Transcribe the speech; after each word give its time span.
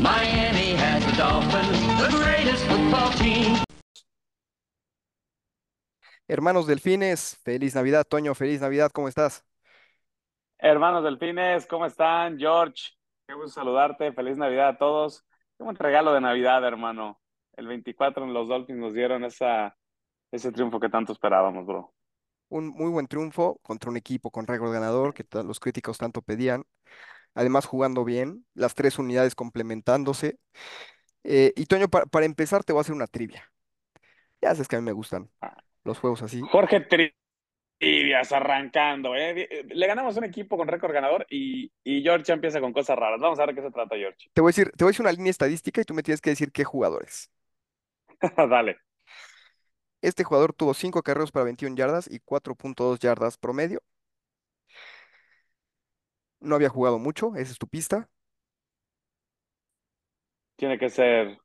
Miami 0.00 0.76
has 0.76 1.04
the 1.04 1.12
Dolphins, 1.12 1.78
the 2.00 2.08
greatest 2.16 2.64
football 2.64 3.10
team. 3.18 3.62
Hermanos 6.26 6.66
Delfines, 6.66 7.38
feliz 7.44 7.74
Navidad, 7.74 8.06
Toño, 8.08 8.34
feliz 8.34 8.62
Navidad, 8.62 8.90
¿cómo 8.92 9.08
estás? 9.08 9.44
Hermanos 10.58 11.04
Delfines, 11.04 11.66
¿cómo 11.66 11.84
están? 11.84 12.38
George, 12.38 12.92
qué 13.28 13.34
gusto 13.34 13.60
saludarte, 13.60 14.12
feliz 14.12 14.38
Navidad 14.38 14.68
a 14.68 14.78
todos. 14.78 15.22
Qué 15.58 15.64
buen 15.64 15.76
regalo 15.76 16.14
de 16.14 16.22
Navidad, 16.22 16.64
hermano. 16.64 17.20
El 17.52 17.66
24 17.66 18.24
en 18.24 18.32
los 18.32 18.48
Dolphins 18.48 18.78
nos 18.78 18.94
dieron 18.94 19.24
esa, 19.24 19.76
ese 20.32 20.50
triunfo 20.50 20.80
que 20.80 20.88
tanto 20.88 21.12
esperábamos, 21.12 21.66
bro. 21.66 21.92
Un 22.48 22.68
muy 22.68 22.90
buen 22.90 23.06
triunfo 23.06 23.58
contra 23.62 23.90
un 23.90 23.98
equipo 23.98 24.30
con 24.30 24.46
récord 24.46 24.72
ganador 24.72 25.12
que 25.12 25.26
los 25.44 25.60
críticos 25.60 25.98
tanto 25.98 26.22
pedían. 26.22 26.64
Además, 27.34 27.66
jugando 27.66 28.04
bien, 28.04 28.46
las 28.54 28.74
tres 28.74 28.98
unidades 28.98 29.34
complementándose. 29.34 30.38
Eh, 31.24 31.52
y 31.56 31.66
Toño, 31.66 31.88
pa- 31.88 32.06
para 32.06 32.26
empezar, 32.26 32.64
te 32.64 32.72
voy 32.72 32.80
a 32.80 32.82
hacer 32.82 32.94
una 32.94 33.06
trivia. 33.06 33.52
Ya 34.42 34.50
sabes 34.54 34.68
que 34.68 34.76
a 34.76 34.80
mí 34.80 34.84
me 34.86 34.92
gustan 34.92 35.30
los 35.84 35.98
juegos 35.98 36.22
así. 36.22 36.42
Jorge 36.50 36.80
Trivias 37.78 38.32
arrancando, 38.32 39.14
¿eh? 39.16 39.64
Le 39.68 39.86
ganamos 39.86 40.16
un 40.16 40.24
equipo 40.24 40.56
con 40.56 40.68
récord 40.68 40.92
ganador 40.92 41.26
y, 41.30 41.72
y 41.84 42.02
George 42.02 42.32
empieza 42.32 42.60
con 42.60 42.72
cosas 42.72 42.98
raras. 42.98 43.20
Vamos 43.20 43.38
a 43.38 43.46
ver 43.46 43.54
de 43.54 43.60
qué 43.62 43.66
se 43.68 43.72
trata, 43.72 43.96
George. 43.96 44.30
Te 44.32 44.40
voy 44.40 44.48
a 44.50 44.52
decir, 44.52 44.70
te 44.76 44.84
voy 44.84 44.90
a 44.90 44.92
decir 44.92 45.02
una 45.02 45.12
línea 45.12 45.30
estadística 45.30 45.80
y 45.80 45.84
tú 45.84 45.94
me 45.94 46.02
tienes 46.02 46.20
que 46.20 46.30
decir 46.30 46.52
qué 46.52 46.64
jugadores. 46.64 47.30
Dale. 48.48 48.76
Este 50.02 50.24
jugador 50.24 50.52
tuvo 50.52 50.74
5 50.74 51.02
carreros 51.02 51.32
para 51.32 51.44
21 51.44 51.74
yardas 51.74 52.06
y 52.10 52.20
4.2 52.20 52.98
yardas 53.00 53.38
promedio. 53.38 53.82
No 56.40 56.54
había 56.54 56.68
jugado 56.68 56.98
mucho, 56.98 57.34
esa 57.36 57.52
es 57.52 57.58
tu 57.58 57.66
pista. 57.66 58.08
Tiene 60.56 60.78
que 60.78 60.88
ser 60.88 61.38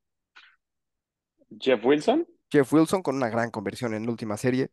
Jeff 1.59 1.83
Wilson. 1.83 2.27
Jeff 2.51 2.71
Wilson 2.71 3.01
con 3.01 3.15
una 3.15 3.29
gran 3.29 3.51
conversión 3.51 3.93
en 3.93 4.05
la 4.05 4.11
última 4.11 4.37
serie 4.37 4.69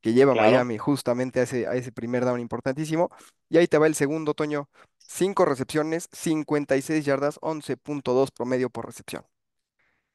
que 0.00 0.12
lleva 0.12 0.32
a. 0.32 0.34
Miami 0.34 0.78
justamente 0.78 1.40
a 1.40 1.42
ese, 1.44 1.66
a 1.66 1.74
ese 1.74 1.92
primer 1.92 2.24
down 2.24 2.40
importantísimo. 2.40 3.10
Y 3.48 3.58
ahí 3.58 3.66
te 3.66 3.78
va 3.78 3.86
el 3.86 3.94
segundo, 3.94 4.34
Toño. 4.34 4.68
5 4.98 5.44
recepciones, 5.44 6.08
56 6.12 7.04
yardas, 7.04 7.38
11.2 7.40 8.30
promedio 8.30 8.70
por 8.70 8.86
recepción. 8.86 9.24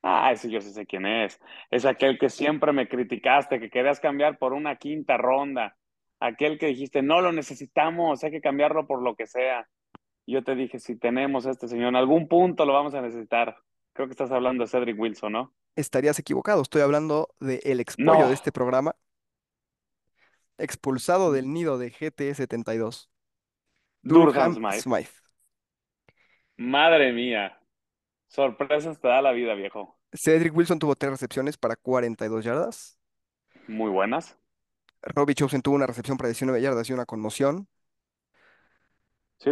Ah, 0.04 0.32
ese 0.32 0.50
yo 0.50 0.62
sí 0.62 0.72
sé 0.72 0.86
quién 0.86 1.06
es. 1.06 1.40
Es 1.70 1.86
aquel 1.86 2.18
que 2.18 2.30
siempre 2.30 2.72
me 2.74 2.88
criticaste, 2.88 3.60
que 3.60 3.70
querías 3.70 4.00
cambiar 4.00 4.38
por 4.40 4.54
una 4.54 4.76
quinta 4.78 5.18
ronda. 5.18 5.78
Aquel 6.22 6.60
que 6.60 6.68
dijiste, 6.68 7.02
no 7.02 7.20
lo 7.20 7.32
necesitamos, 7.32 8.24
hay 8.24 8.30
que 8.32 8.42
cambiarlo 8.42 8.86
por 8.86 9.02
lo 9.02 9.16
que 9.16 9.26
sea. 9.26 9.68
Yo 10.28 10.44
te 10.44 10.56
dije, 10.56 10.78
si 10.80 10.96
tenemos 10.96 11.48
a 11.48 11.50
este 11.52 11.68
señor, 11.68 11.90
en 11.90 11.96
algún 11.96 12.28
punto 12.28 12.64
lo 12.66 12.74
vamos 12.74 12.94
a 12.94 13.02
necesitar. 13.02 13.58
Creo 13.94 14.08
que 14.08 14.12
estás 14.12 14.32
hablando 14.32 14.64
de 14.64 14.70
Cedric 14.70 14.98
Wilson, 15.00 15.34
¿no? 15.34 15.54
Estarías 15.76 16.20
equivocado, 16.20 16.62
estoy 16.62 16.82
hablando 16.82 17.34
del 17.40 17.80
expollo 17.80 18.20
No. 18.20 18.28
de 18.28 18.34
este 18.36 18.52
programa, 18.52 18.96
expulsado 20.60 21.32
del 21.32 21.52
nido 21.52 21.78
de 21.80 21.90
GT 21.90 22.36
72, 22.36 23.10
Durham 24.04 24.28
Durham 24.28 24.54
Smythe. 24.54 24.82
Smythe. 24.82 25.12
Madre 26.58 27.14
mía. 27.14 27.58
Sorpresas 28.28 29.00
te 29.02 29.08
da 29.08 29.22
la 29.22 29.32
vida, 29.32 29.56
viejo. 29.56 29.98
Cedric 30.14 30.56
Wilson 30.56 30.78
tuvo 30.78 30.96
3 30.96 31.12
recepciones 31.12 31.58
para 31.58 31.76
42 31.76 32.46
yardas. 32.46 33.00
Muy 33.68 33.90
buenas. 33.90 34.38
Robbie 35.04 35.36
Chosen 35.36 35.62
tuvo 35.62 35.76
una 35.76 35.88
recepción 35.88 36.18
para 36.18 36.30
19 36.30 36.62
yardas 36.62 36.90
y 36.90 36.94
una 36.94 37.06
conmoción. 37.06 37.68
Sí, 39.40 39.52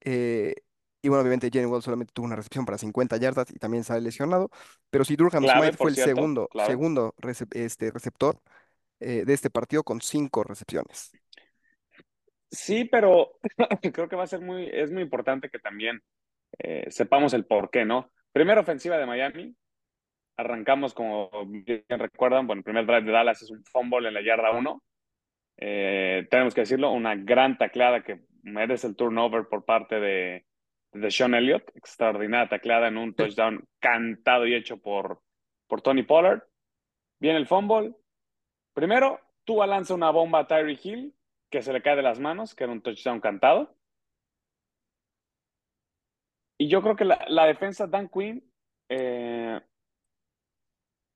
Eh, 0.00 0.54
y 1.02 1.08
bueno, 1.08 1.22
obviamente 1.22 1.50
Jenny 1.52 1.66
Wells 1.66 1.84
solamente 1.84 2.12
tuvo 2.12 2.26
una 2.26 2.36
recepción 2.36 2.64
para 2.64 2.78
50 2.78 3.16
yardas 3.16 3.50
y 3.50 3.58
también 3.58 3.84
sale 3.84 4.00
lesionado. 4.02 4.50
Pero 4.90 5.04
sí, 5.04 5.16
Durham 5.16 5.46
clave, 5.46 5.48
Smythe 5.48 5.76
fue 5.78 5.90
el 5.90 5.96
cierto. 5.96 6.04
segundo, 6.04 6.50
Clave. 6.50 6.70
segundo 6.70 7.14
recep- 7.18 7.54
este, 7.56 7.90
receptor 7.90 8.40
eh, 9.00 9.24
de 9.26 9.34
este 9.34 9.50
partido 9.50 9.84
con 9.84 10.00
5 10.00 10.44
recepciones. 10.44 11.16
Sí, 12.50 12.84
pero 12.86 13.38
creo 13.92 14.08
que 14.08 14.16
va 14.16 14.24
a 14.24 14.26
ser 14.26 14.40
muy, 14.40 14.68
es 14.72 14.90
muy 14.90 15.02
importante 15.02 15.50
que 15.50 15.58
también 15.58 16.02
eh, 16.58 16.86
sepamos 16.90 17.34
el 17.34 17.46
por 17.46 17.70
qué, 17.70 17.84
¿no? 17.84 18.12
Primera 18.32 18.60
ofensiva 18.62 18.98
de 18.98 19.06
Miami. 19.06 19.56
Arrancamos, 20.38 20.94
como 20.94 21.28
bien 21.46 21.84
recuerdan, 21.88 22.46
bueno, 22.46 22.60
el 22.60 22.64
primer 22.64 22.86
drive 22.86 23.02
de 23.02 23.12
Dallas 23.12 23.42
es 23.42 23.50
un 23.50 23.62
fumble 23.64 24.08
en 24.08 24.14
la 24.14 24.22
yarda 24.22 24.52
1. 24.52 24.82
tenemos 25.56 26.54
que 26.54 26.62
decirlo, 26.62 26.92
una 26.92 27.16
gran 27.16 27.58
tacleada 27.58 28.02
que 28.02 28.20
merece 28.42 28.86
el 28.86 28.96
turnover 28.96 29.48
por 29.48 29.64
parte 29.64 29.98
de, 30.00 30.46
de 30.92 31.10
Sean 31.10 31.34
Elliott. 31.34 31.70
Extraordinaria 31.74 32.48
tacleada 32.48 32.88
en 32.88 32.98
un 32.98 33.14
touchdown 33.14 33.66
cantado 33.80 34.46
y 34.46 34.54
hecho 34.54 34.80
por, 34.80 35.20
por 35.66 35.82
Tony 35.82 36.02
Pollard. 36.02 36.42
Viene 37.20 37.38
el 37.38 37.46
fumble. 37.46 37.94
Primero, 38.72 39.20
Tua 39.44 39.66
lanza 39.66 39.94
una 39.94 40.10
bomba 40.10 40.40
a 40.40 40.46
Tyree 40.46 40.78
Hill 40.82 41.14
que 41.50 41.62
se 41.62 41.72
le 41.72 41.82
cae 41.82 41.96
de 41.96 42.02
las 42.02 42.20
manos, 42.20 42.54
que 42.54 42.64
era 42.64 42.72
un 42.72 42.82
touchdown 42.82 43.20
cantado. 43.20 43.74
Y 46.58 46.68
yo 46.68 46.82
creo 46.82 46.96
que 46.96 47.04
la, 47.04 47.24
la 47.28 47.46
defensa 47.46 47.86
Dan 47.86 48.08
Quinn, 48.08 48.42
eh, 48.88 49.60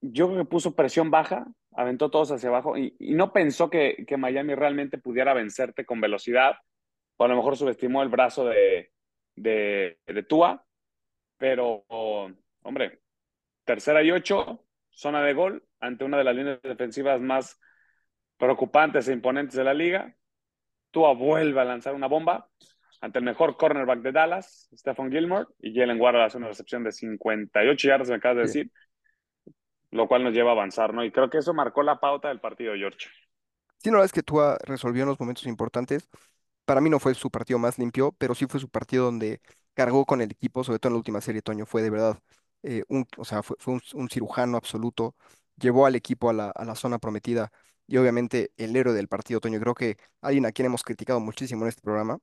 yo 0.02 0.26
creo 0.26 0.38
que 0.40 0.50
puso 0.50 0.74
presión 0.74 1.10
baja, 1.10 1.46
aventó 1.74 2.10
todos 2.10 2.30
hacia 2.32 2.48
abajo 2.48 2.76
y, 2.76 2.94
y 2.98 3.14
no 3.14 3.32
pensó 3.32 3.70
que, 3.70 4.04
que, 4.06 4.16
Miami 4.16 4.54
realmente 4.54 4.98
pudiera 4.98 5.32
vencerte 5.32 5.86
con 5.86 6.00
velocidad. 6.00 6.56
O 7.16 7.24
a 7.24 7.28
lo 7.28 7.36
mejor 7.36 7.56
subestimó 7.56 8.02
el 8.02 8.08
brazo 8.08 8.44
de, 8.46 8.92
de, 9.36 9.98
de 10.06 10.22
Tua. 10.24 10.64
Pero, 11.38 11.84
hombre, 12.62 13.00
tercera 13.64 14.02
y 14.02 14.10
ocho, 14.10 14.64
zona 14.90 15.22
de 15.22 15.32
gol 15.32 15.64
ante 15.80 16.04
una 16.04 16.18
de 16.18 16.24
las 16.24 16.36
líneas 16.36 16.60
defensivas 16.62 17.20
más 17.20 17.58
preocupantes 18.36 19.08
e 19.08 19.12
imponentes 19.12 19.56
de 19.56 19.64
la 19.64 19.74
liga. 19.74 20.14
Tua 20.90 21.14
vuelve 21.14 21.60
a 21.60 21.64
lanzar 21.64 21.94
una 21.94 22.06
bomba 22.06 22.48
ante 23.00 23.18
el 23.18 23.24
mejor 23.24 23.56
cornerback 23.56 24.00
de 24.00 24.12
Dallas, 24.12 24.68
Stephen 24.76 25.10
Gilmore, 25.10 25.46
y 25.58 25.74
Jalen 25.74 26.00
Warren 26.00 26.22
hace 26.22 26.38
una 26.38 26.48
recepción 26.48 26.84
de 26.84 26.92
58 26.92 27.88
yardas, 27.88 28.08
me 28.08 28.16
acabas 28.16 28.36
de 28.36 28.42
decir, 28.42 28.66
sí. 28.66 28.72
Lo 29.92 30.08
cual 30.08 30.24
nos 30.24 30.32
lleva 30.32 30.50
a 30.50 30.54
avanzar, 30.54 30.92
¿no? 30.92 31.04
Y 31.04 31.12
creo 31.12 31.30
que 31.30 31.38
eso 31.38 31.54
marcó 31.54 31.82
la 31.82 32.00
pauta 32.00 32.28
del 32.28 32.40
partido, 32.40 32.74
George. 32.74 33.08
Sí, 33.78 33.90
no, 33.90 34.02
es 34.02 34.12
que 34.12 34.22
Tua 34.22 34.58
resolvió 34.64 35.02
en 35.02 35.10
los 35.10 35.20
momentos 35.20 35.46
importantes. 35.46 36.08
Para 36.64 36.80
mí 36.80 36.90
no 36.90 36.98
fue 36.98 37.14
su 37.14 37.30
partido 37.30 37.58
más 37.58 37.78
limpio, 37.78 38.14
pero 38.18 38.34
sí 38.34 38.46
fue 38.46 38.58
su 38.58 38.68
partido 38.68 39.04
donde 39.04 39.40
cargó 39.74 40.04
con 40.06 40.20
el 40.20 40.30
equipo, 40.30 40.64
sobre 40.64 40.78
todo 40.78 40.90
en 40.90 40.94
la 40.94 40.98
última 40.98 41.20
serie, 41.20 41.42
Toño, 41.42 41.66
fue 41.66 41.82
de 41.82 41.90
verdad, 41.90 42.18
eh, 42.62 42.84
un, 42.88 43.06
o 43.16 43.24
sea, 43.24 43.42
fue, 43.42 43.56
fue 43.58 43.74
un, 43.74 43.82
un, 43.94 44.08
cirujano 44.08 44.56
absoluto, 44.56 45.14
llevó 45.56 45.86
al 45.86 45.94
equipo 45.94 46.30
a 46.30 46.32
la, 46.32 46.50
a 46.50 46.64
la 46.64 46.74
zona 46.74 46.98
prometida 46.98 47.50
y 47.86 47.96
obviamente 47.96 48.52
el 48.56 48.74
héroe 48.76 48.94
del 48.94 49.08
partido, 49.08 49.40
Toño, 49.40 49.60
creo 49.60 49.74
que 49.74 49.96
alguien 50.20 50.46
a 50.46 50.52
quien 50.52 50.66
hemos 50.66 50.82
criticado 50.82 51.20
muchísimo 51.20 51.62
en 51.62 51.68
este 51.68 51.82
programa. 51.82 52.18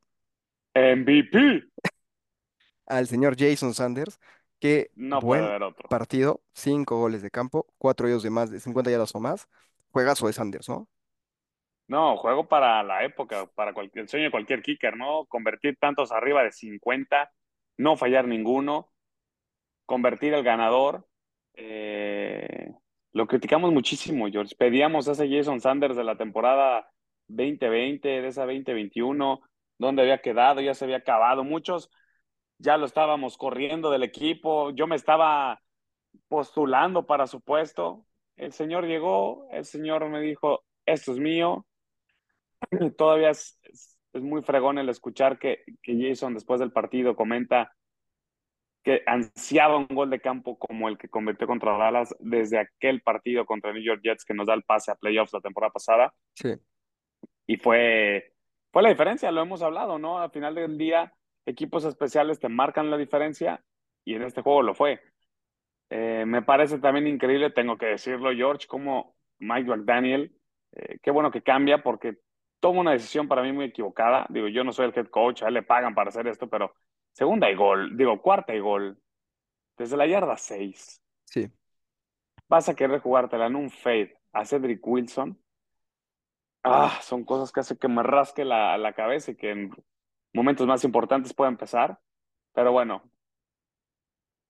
MVP. 0.74 1.66
Al 2.86 3.08
señor 3.08 3.36
Jason 3.38 3.74
Sanders, 3.74 4.20
que 4.60 4.92
no 4.96 5.20
buen 5.22 5.42
puede 5.42 5.52
haber 5.56 5.64
otro. 5.64 5.90
partido, 5.90 6.42
cinco 6.54 7.00
goles 7.00 7.22
de 7.22 7.32
campo, 7.32 7.68
cuatro 7.78 8.08
ellos 8.08 8.24
de 8.24 8.30
más 8.30 8.52
de 8.52 8.60
50 8.60 8.92
yardas 8.92 9.16
o 9.16 9.20
más, 9.20 9.48
juegazo 9.92 10.28
de 10.28 10.34
Sanders, 10.34 10.70
¿no? 10.70 10.88
No, 11.88 12.18
juego 12.18 12.48
para 12.48 12.84
la 12.84 13.04
época, 13.04 13.48
para 13.56 13.74
cualquier, 13.74 14.04
el 14.04 14.10
sueño 14.10 14.26
de 14.26 14.32
cualquier 14.32 14.62
kicker, 14.62 14.96
¿no? 14.96 15.26
Convertir 15.26 15.76
tantos 15.80 16.12
arriba 16.12 16.44
de 16.44 16.52
50, 16.52 17.32
no 17.78 17.98
fallar 17.98 18.28
ninguno, 18.28 18.92
convertir 19.88 20.36
el 20.36 20.44
ganador. 20.44 21.08
Eh, 21.56 22.72
lo 23.12 23.26
criticamos 23.26 23.74
muchísimo, 23.74 24.28
George. 24.30 24.56
Pedíamos 24.56 25.08
a 25.08 25.14
ese 25.14 25.28
Jason 25.28 25.62
Sanders 25.62 25.96
de 25.96 26.04
la 26.04 26.16
temporada 26.16 26.92
2020, 27.28 28.08
de 28.08 28.28
esa 28.28 28.46
2021, 28.46 29.42
donde 29.80 30.04
había 30.04 30.22
quedado, 30.22 30.62
ya 30.62 30.76
se 30.76 30.86
había 30.86 30.98
acabado. 30.98 31.44
Muchos 31.44 31.90
ya 32.60 32.78
lo 32.78 32.86
estábamos 32.86 33.38
corriendo 33.38 33.90
del 33.90 34.04
equipo. 34.04 34.70
Yo 34.72 34.86
me 34.86 34.96
estaba 34.96 35.62
postulando 36.28 37.06
para 37.06 37.26
su 37.26 37.42
puesto. 37.42 38.06
El 38.36 38.52
señor 38.52 38.86
llegó, 38.86 39.48
el 39.52 39.66
señor 39.66 40.08
me 40.10 40.22
dijo, 40.22 40.64
esto 40.86 41.14
es 41.14 41.20
mío. 41.20 41.66
Todavía 42.98 43.32
es, 43.32 43.60
es, 43.64 43.98
es 44.14 44.22
muy 44.22 44.42
fregón 44.42 44.78
el 44.78 44.90
escuchar 44.90 45.40
que, 45.40 45.64
que, 45.82 45.98
Jason 45.98 46.34
después 46.34 46.60
del 46.60 46.72
partido 46.72 47.16
comenta 47.16 47.74
que 48.84 49.04
ansiaba 49.06 49.78
un 49.78 49.88
gol 49.88 50.10
de 50.10 50.22
campo 50.22 50.58
como 50.58 50.88
el 50.88 50.98
que 50.98 51.10
convirtió 51.10 51.48
contra 51.48 51.78
Dallas 51.78 52.16
desde 52.20 52.60
aquel 52.60 53.02
partido 53.02 53.46
contra 53.46 53.74
New 53.74 53.84
York 53.84 54.02
Jets 54.04 54.24
que 54.24 54.34
nos 54.34 54.48
da 54.48 54.54
el 54.54 54.64
pase 54.64 54.92
a 54.92 54.96
playoffs 54.96 55.34
la 55.34 55.42
temporada 55.42 55.72
pasada. 55.72 56.14
Sí. 56.34 56.56
Y 57.46 57.58
fue, 57.58 58.34
fue 58.72 58.84
la 58.84 58.90
diferencia, 58.90 59.32
lo 59.32 59.42
hemos 59.42 59.62
hablado, 59.62 60.00
¿no? 60.00 60.20
Al 60.20 60.32
final 60.32 60.56
del 60.56 60.78
día, 60.78 61.14
equipos 61.50 61.86
especiales 61.86 62.40
te 62.40 62.50
marcan 62.50 62.90
la 62.90 62.98
diferencia 62.98 63.64
y 64.06 64.16
en 64.16 64.24
este 64.24 64.42
juego 64.42 64.62
lo 64.62 64.74
fue. 64.74 65.02
Eh, 65.90 66.24
me 66.26 66.42
parece 66.42 66.80
también 66.80 67.08
increíble, 67.08 67.50
tengo 67.50 67.78
que 67.78 67.88
decirlo, 67.88 68.32
George, 68.34 68.68
como 68.68 69.16
Mike 69.40 69.70
McDaniel, 69.70 70.36
eh, 70.74 71.00
qué 71.02 71.12
bueno 71.12 71.32
que 71.32 71.42
cambia 71.42 71.82
porque 71.82 72.20
toma 72.60 72.82
una 72.82 72.92
decisión 72.92 73.28
para 73.28 73.42
mí 73.42 73.52
muy 73.52 73.66
equivocada. 73.66 74.28
Digo, 74.30 74.48
yo 74.48 74.64
no 74.64 74.72
soy 74.72 74.88
el 74.88 74.98
head 74.98 75.08
coach, 75.08 75.42
a 75.42 75.48
él 75.48 75.56
le 75.56 75.64
pagan 75.64 75.96
para 75.96 76.10
hacer 76.10 76.28
esto, 76.28 76.48
pero 76.48 76.76
segunda 77.14 77.50
y 77.50 77.56
gol, 77.56 77.98
digo, 77.98 78.22
cuarta 78.22 78.54
y 78.54 78.60
gol, 78.60 79.00
desde 79.78 79.98
la 79.98 80.06
yarda 80.06 80.38
6. 80.38 81.02
Sí. 81.26 81.52
Vas 82.48 82.70
a 82.70 82.76
querer 82.76 83.00
jugártela 83.00 83.48
en 83.48 83.56
un 83.56 83.70
fade 83.70 84.18
a 84.34 84.46
Cedric 84.46 84.86
Wilson. 84.86 85.40
Ah, 86.64 87.00
son 87.02 87.24
cosas 87.24 87.52
que 87.52 87.62
hacen 87.62 87.78
que 87.78 87.88
me 87.88 88.04
rasque 88.04 88.44
la, 88.44 88.78
la 88.78 88.94
cabeza 88.94 89.32
y 89.32 89.36
que 89.36 89.52
en 89.52 89.72
momentos 90.34 90.68
más 90.68 90.84
importantes 90.84 91.34
pueda 91.34 91.50
empezar. 91.50 92.00
Pero 92.54 92.72
bueno, 92.72 93.04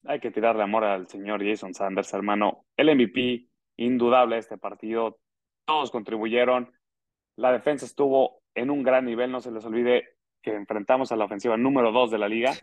hay 0.05 0.19
que 0.19 0.31
tirarle 0.31 0.63
amor 0.63 0.83
al 0.83 1.07
señor 1.07 1.45
Jason 1.45 1.73
Sanders, 1.73 2.13
hermano. 2.13 2.65
El 2.77 2.95
MVP, 2.95 3.47
indudable 3.77 4.35
de 4.35 4.41
este 4.41 4.57
partido. 4.57 5.19
Todos 5.65 5.91
contribuyeron. 5.91 6.71
La 7.35 7.51
defensa 7.51 7.85
estuvo 7.85 8.41
en 8.55 8.69
un 8.69 8.83
gran 8.83 9.05
nivel. 9.05 9.31
No 9.31 9.41
se 9.41 9.51
les 9.51 9.65
olvide 9.65 10.17
que 10.41 10.53
enfrentamos 10.53 11.11
a 11.11 11.15
la 11.15 11.25
ofensiva 11.25 11.57
número 11.57 11.91
dos 11.91 12.11
de 12.11 12.17
la 12.17 12.29
liga 12.29 12.53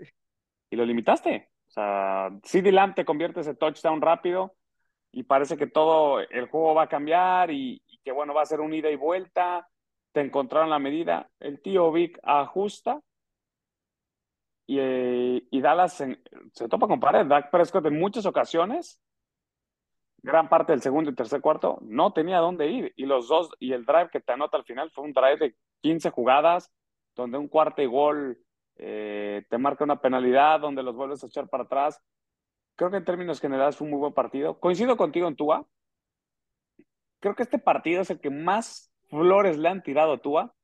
y 0.71 0.77
lo 0.77 0.85
limitaste. 0.85 1.51
O 1.69 1.71
sea, 1.71 2.31
CD 2.43 2.73
Lamb 2.73 2.95
te 2.95 3.05
convierte 3.05 3.41
ese 3.41 3.55
touchdown 3.55 4.01
rápido 4.01 4.55
y 5.13 5.25
parece 5.25 5.57
que 5.57 5.67
todo 5.67 6.21
el 6.21 6.47
juego 6.47 6.75
va 6.75 6.85
a 6.85 6.89
cambiar 6.89 7.51
y, 7.51 7.83
y 7.87 7.99
que 7.99 8.13
bueno, 8.13 8.35
va 8.35 8.43
a 8.43 8.47
ser 8.47 8.61
un 8.61 8.73
ida 8.73 8.91
y 8.91 8.97
vuelta. 8.97 9.69
Te 10.13 10.21
encontraron 10.21 10.71
la 10.71 10.79
medida. 10.79 11.29
El 11.39 11.61
tío 11.61 11.93
Vic 11.93 12.19
ajusta 12.23 13.01
y, 14.67 14.79
y 15.51 15.61
Dallas 15.61 16.01
en- 16.01 16.21
se 16.53 16.69
topa 16.69 16.87
con 16.89 17.01
pared. 17.01 17.27
Dak 17.27 17.51
Prescott 17.51 17.87
en 17.87 17.99
muchas 17.99 18.27
ocasiones, 18.27 19.01
gran 20.19 20.49
parte 20.49 20.73
del 20.73 20.83
segundo 20.83 21.11
y 21.11 21.15
tercer 21.15 21.41
cuarto, 21.41 21.79
no 21.83 22.13
tenía 22.13 22.39
dónde 22.39 22.67
ir. 22.69 22.93
Y 22.97 23.07
los 23.07 23.29
dos, 23.29 23.51
y 23.61 23.73
el 23.73 23.85
drive 23.85 24.11
que 24.11 24.21
te 24.21 24.33
anota 24.33 24.57
al 24.57 24.65
final 24.65 24.91
fue 24.91 25.05
un 25.05 25.13
drive 25.13 25.37
de 25.39 25.57
15 25.83 26.11
jugadas, 26.11 26.73
donde 27.15 27.39
un 27.39 27.49
cuarto 27.49 27.83
y 27.83 27.87
gol 27.87 28.39
eh, 28.77 29.45
te 29.49 29.59
marca 29.59 29.85
una 29.85 30.01
penalidad, 30.01 30.61
donde 30.61 30.83
los 30.83 30.97
vuelves 30.97 31.23
a 31.23 31.27
echar 31.29 31.49
para 31.49 31.65
atrás. 31.65 32.03
Creo 32.75 32.91
que 32.91 32.99
en 32.99 33.05
términos 33.05 33.41
generales 33.41 33.77
fue 33.77 33.87
un 33.87 33.93
muy 33.93 34.01
buen 34.01 34.13
partido. 34.13 34.59
Coincido 34.59 34.97
contigo 34.97 35.29
en 35.29 35.37
Tua. 35.37 35.67
Creo 37.21 37.35
que 37.35 37.43
este 37.43 37.59
partido 37.59 38.03
es 38.03 38.11
el 38.11 38.21
que 38.21 38.31
más 38.31 38.93
flores 39.09 39.57
le 39.59 39.69
han 39.69 39.83
tirado 39.83 40.13
a 40.13 40.19
Tua, 40.19 40.55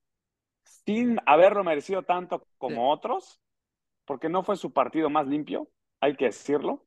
sin 0.65 1.19
haberlo 1.27 1.65
merecido 1.65 2.03
tanto 2.03 2.47
como 2.59 2.91
otros 2.93 3.41
porque 4.05 4.29
no 4.29 4.43
fue 4.43 4.57
su 4.57 4.73
partido 4.73 5.11
más 5.11 5.27
limpio, 5.27 5.69
hay 6.01 6.17
que 6.17 6.27
decirlo. 6.27 6.85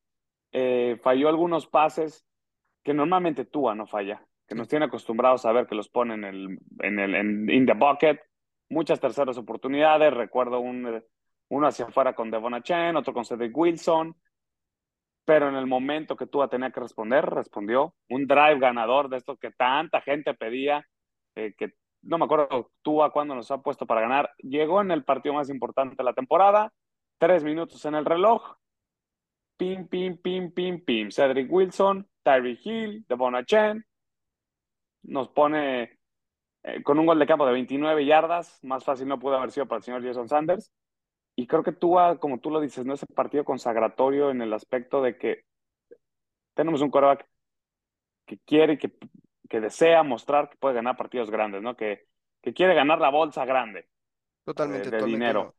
Eh, 0.52 1.00
falló 1.04 1.30
algunos 1.30 1.68
pases 1.68 2.26
que 2.84 2.94
normalmente 2.94 3.46
Tua 3.46 3.76
no 3.76 3.88
falla, 3.88 4.26
que 4.48 4.56
nos 4.56 4.68
tiene 4.68 4.86
acostumbrados 4.86 5.46
a 5.46 5.52
ver 5.52 5.68
que 5.68 5.76
los 5.76 5.90
pone 5.90 6.14
en 6.14 6.24
el, 6.24 6.60
en 6.80 7.00
el 7.00 7.16
en, 7.16 7.50
in 7.50 7.66
the 7.66 7.74
bucket. 7.74 8.20
Muchas 8.70 9.00
terceras 9.00 9.38
oportunidades, 9.38 10.14
recuerdo 10.14 10.60
un, 10.60 11.04
uno 11.50 11.68
hacia 11.68 11.86
afuera 11.86 12.14
con 12.14 12.32
Devon 12.32 12.62
Chen, 12.64 12.96
otro 12.96 13.14
con 13.14 13.26
Cedric 13.26 13.56
Wilson, 13.56 14.16
pero 15.26 15.50
en 15.50 15.56
el 15.56 15.66
momento 15.66 16.16
que 16.16 16.28
Tua 16.28 16.48
tenía 16.48 16.72
que 16.72 16.80
responder, 16.80 17.26
respondió. 17.26 17.96
Un 18.10 18.28
drive 18.28 18.60
ganador 18.60 19.10
de 19.10 19.18
estos 19.18 19.40
que 19.40 19.52
tanta 19.52 20.02
gente 20.02 20.34
pedía, 20.36 20.86
eh, 21.36 21.54
que 21.58 21.74
no 22.04 22.18
me 22.18 22.26
acuerdo 22.26 22.72
Tua 22.84 23.12
cuándo 23.12 23.34
nos 23.36 23.50
ha 23.50 23.62
puesto 23.62 23.88
para 23.88 24.02
ganar. 24.02 24.32
Llegó 24.38 24.82
en 24.82 24.92
el 24.92 25.04
partido 25.04 25.34
más 25.34 25.50
importante 25.50 25.96
de 25.98 26.04
la 26.04 26.14
temporada, 26.14 26.72
tres 27.25 27.44
minutos 27.44 27.83
en 27.86 27.95
el 27.95 28.06
reloj. 28.06 28.56
Pim, 29.57 29.88
pim, 29.88 30.16
pim, 30.18 30.51
pim, 30.51 30.80
pim. 30.86 31.10
Cedric 31.10 31.51
Wilson, 31.51 32.07
Tyree 32.22 32.60
Hill, 32.63 33.04
Devon 33.10 33.44
Chen. 33.45 33.83
Nos 35.01 35.30
pone 35.30 35.98
eh, 36.62 36.83
con 36.83 37.00
un 37.00 37.07
gol 37.07 37.18
de 37.18 37.25
campo 37.25 37.48
de 37.48 37.54
29 37.54 38.06
yardas. 38.06 38.63
Más 38.63 38.83
fácil 38.83 39.07
no 39.07 39.18
pudo 39.18 39.38
haber 39.38 39.50
sido 39.51 39.66
para 39.68 39.77
el 39.77 39.83
señor 39.83 40.04
Jason 40.04 40.30
Sanders. 40.30 40.72
Y 41.36 41.48
creo 41.48 41.63
que 41.63 41.72
tú, 41.72 41.95
como 42.19 42.39
tú 42.39 42.51
lo 42.51 42.62
dices, 42.62 42.86
no 42.86 42.94
es 42.94 43.01
el 43.01 43.16
partido 43.16 43.44
consagratorio 43.44 44.30
en 44.30 44.44
el 44.44 44.54
aspecto 44.54 45.01
de 45.01 45.18
que 45.18 45.45
tenemos 46.54 46.81
un 46.81 46.92
quarterback 46.92 47.27
que 48.27 48.38
quiere 48.45 48.74
y 48.74 48.77
que, 48.77 48.94
que 49.50 49.60
desea 49.62 50.04
mostrar 50.04 50.50
que 50.51 50.57
puede 50.57 50.75
ganar 50.75 50.95
partidos 50.95 51.31
grandes, 51.31 51.63
¿no? 51.63 51.75
Que, 51.75 52.06
que 52.44 52.54
quiere 52.54 52.75
ganar 52.75 53.00
la 53.01 53.10
bolsa 53.10 53.45
grande 53.45 53.88
Totalmente, 54.44 54.89
de, 54.89 54.98
de 54.98 54.98
totalmente. 54.98 55.06
dinero. 55.06 55.44
no. 55.44 55.56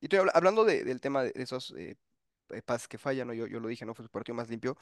Y 0.00 0.06
estoy 0.06 0.20
habla- 0.20 0.32
hablando 0.34 0.64
de- 0.64 0.84
del 0.84 1.00
tema 1.00 1.22
de 1.24 1.32
esos 1.36 1.72
eh, 1.76 1.96
eh, 2.50 2.62
pases 2.62 2.88
que 2.88 2.98
fallan, 2.98 3.28
¿no? 3.28 3.34
Yo, 3.34 3.46
yo 3.46 3.60
lo 3.60 3.68
dije, 3.68 3.84
no 3.86 3.94
fue 3.94 4.04
su 4.04 4.10
partido 4.10 4.34
más 4.36 4.48
limpio. 4.48 4.76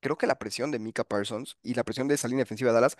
Creo 0.00 0.18
que 0.18 0.26
la 0.26 0.38
presión 0.38 0.70
de 0.70 0.78
Mika 0.78 1.04
Parsons 1.04 1.58
y 1.62 1.74
la 1.74 1.84
presión 1.84 2.08
de 2.08 2.14
esa 2.16 2.28
línea 2.28 2.44
defensiva 2.44 2.70
de 2.70 2.74
Dallas 2.74 2.96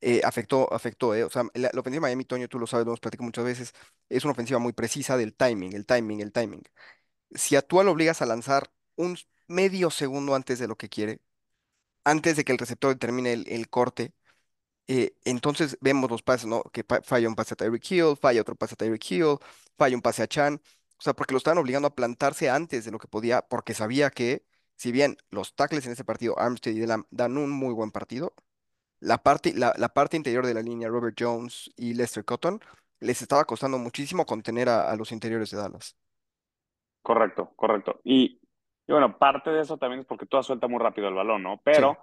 eh, 0.00 0.22
afectó, 0.24 0.72
afectó, 0.72 1.14
¿eh? 1.14 1.24
O 1.24 1.30
sea, 1.30 1.44
la, 1.54 1.68
ofensiva 1.70 1.94
de 1.96 2.00
Miami, 2.00 2.24
Toño, 2.24 2.48
tú 2.48 2.58
lo 2.58 2.66
sabes, 2.66 2.86
lo 2.86 2.92
hemos 2.92 3.00
platicado 3.00 3.24
muchas 3.26 3.44
veces, 3.44 3.74
es 4.08 4.24
una 4.24 4.32
ofensiva 4.32 4.58
muy 4.58 4.72
precisa 4.72 5.16
del 5.16 5.34
timing, 5.34 5.74
el 5.74 5.86
timing, 5.86 6.20
el 6.20 6.32
timing. 6.32 6.62
Si 7.34 7.56
a 7.56 7.62
Tua 7.62 7.84
lo 7.84 7.92
obligas 7.92 8.22
a 8.22 8.26
lanzar 8.26 8.72
un 8.96 9.18
medio 9.48 9.90
segundo 9.90 10.34
antes 10.34 10.58
de 10.58 10.68
lo 10.68 10.76
que 10.76 10.88
quiere, 10.88 11.20
antes 12.04 12.36
de 12.36 12.44
que 12.44 12.52
el 12.52 12.58
receptor 12.58 12.96
termine 12.96 13.32
el, 13.34 13.68
corte, 13.70 14.14
entonces 15.24 15.78
vemos 15.80 16.10
los 16.10 16.22
pases, 16.22 16.46
¿no? 16.46 16.62
Que 16.72 16.84
falla 17.04 17.28
un 17.28 17.34
pase 17.34 17.54
a 17.54 17.56
Tyreek 17.56 17.90
Hill, 17.90 18.16
falla 18.20 18.40
otro 18.42 18.54
pase 18.56 18.74
a 18.74 18.76
Tyreek 18.76 19.10
Hill, 19.10 19.38
falla 19.78 19.96
un 19.96 20.02
pase 20.02 20.22
a 20.22 20.26
Chan. 20.28 20.60
O 21.02 21.04
sea, 21.04 21.14
porque 21.14 21.34
lo 21.34 21.38
estaban 21.38 21.58
obligando 21.58 21.88
a 21.88 21.94
plantarse 21.96 22.48
antes 22.50 22.86
de 22.86 22.92
lo 22.92 22.98
que 23.00 23.08
podía, 23.08 23.42
porque 23.42 23.74
sabía 23.74 24.10
que, 24.10 24.46
si 24.76 24.92
bien 24.92 25.18
los 25.30 25.54
tackles 25.56 25.86
en 25.86 25.92
ese 25.92 26.04
partido, 26.04 26.38
Armstead 26.38 26.74
y 26.74 26.78
Delam, 26.80 27.06
dan 27.10 27.36
un 27.38 27.50
muy 27.50 27.74
buen 27.74 27.90
partido, 27.90 28.34
la 29.00 29.22
parte, 29.22 29.54
la, 29.54 29.74
la 29.78 29.90
parte 29.90 30.16
interior 30.18 30.46
de 30.46 30.54
la 30.54 30.62
línea, 30.62 30.88
Robert 30.88 31.16
Jones 31.18 31.70
y 31.76 31.94
Lester 31.94 32.24
Cotton, 32.24 32.60
les 33.00 33.22
estaba 33.22 33.44
costando 33.46 33.78
muchísimo 33.78 34.26
contener 34.26 34.68
a, 34.70 34.90
a 34.90 34.96
los 34.96 35.12
interiores 35.12 35.50
de 35.50 35.58
Dallas. 35.58 35.96
Correcto, 37.02 37.52
correcto. 37.56 38.00
Y, 38.04 38.40
y 38.86 38.92
bueno, 38.92 39.18
parte 39.18 39.50
de 39.50 39.60
eso 39.62 39.76
también 39.78 40.00
es 40.00 40.06
porque 40.06 40.26
tú 40.26 40.40
suelta 40.42 40.68
muy 40.68 40.78
rápido 40.80 41.08
el 41.08 41.14
balón, 41.14 41.42
¿no? 41.42 41.60
Pero 41.64 41.98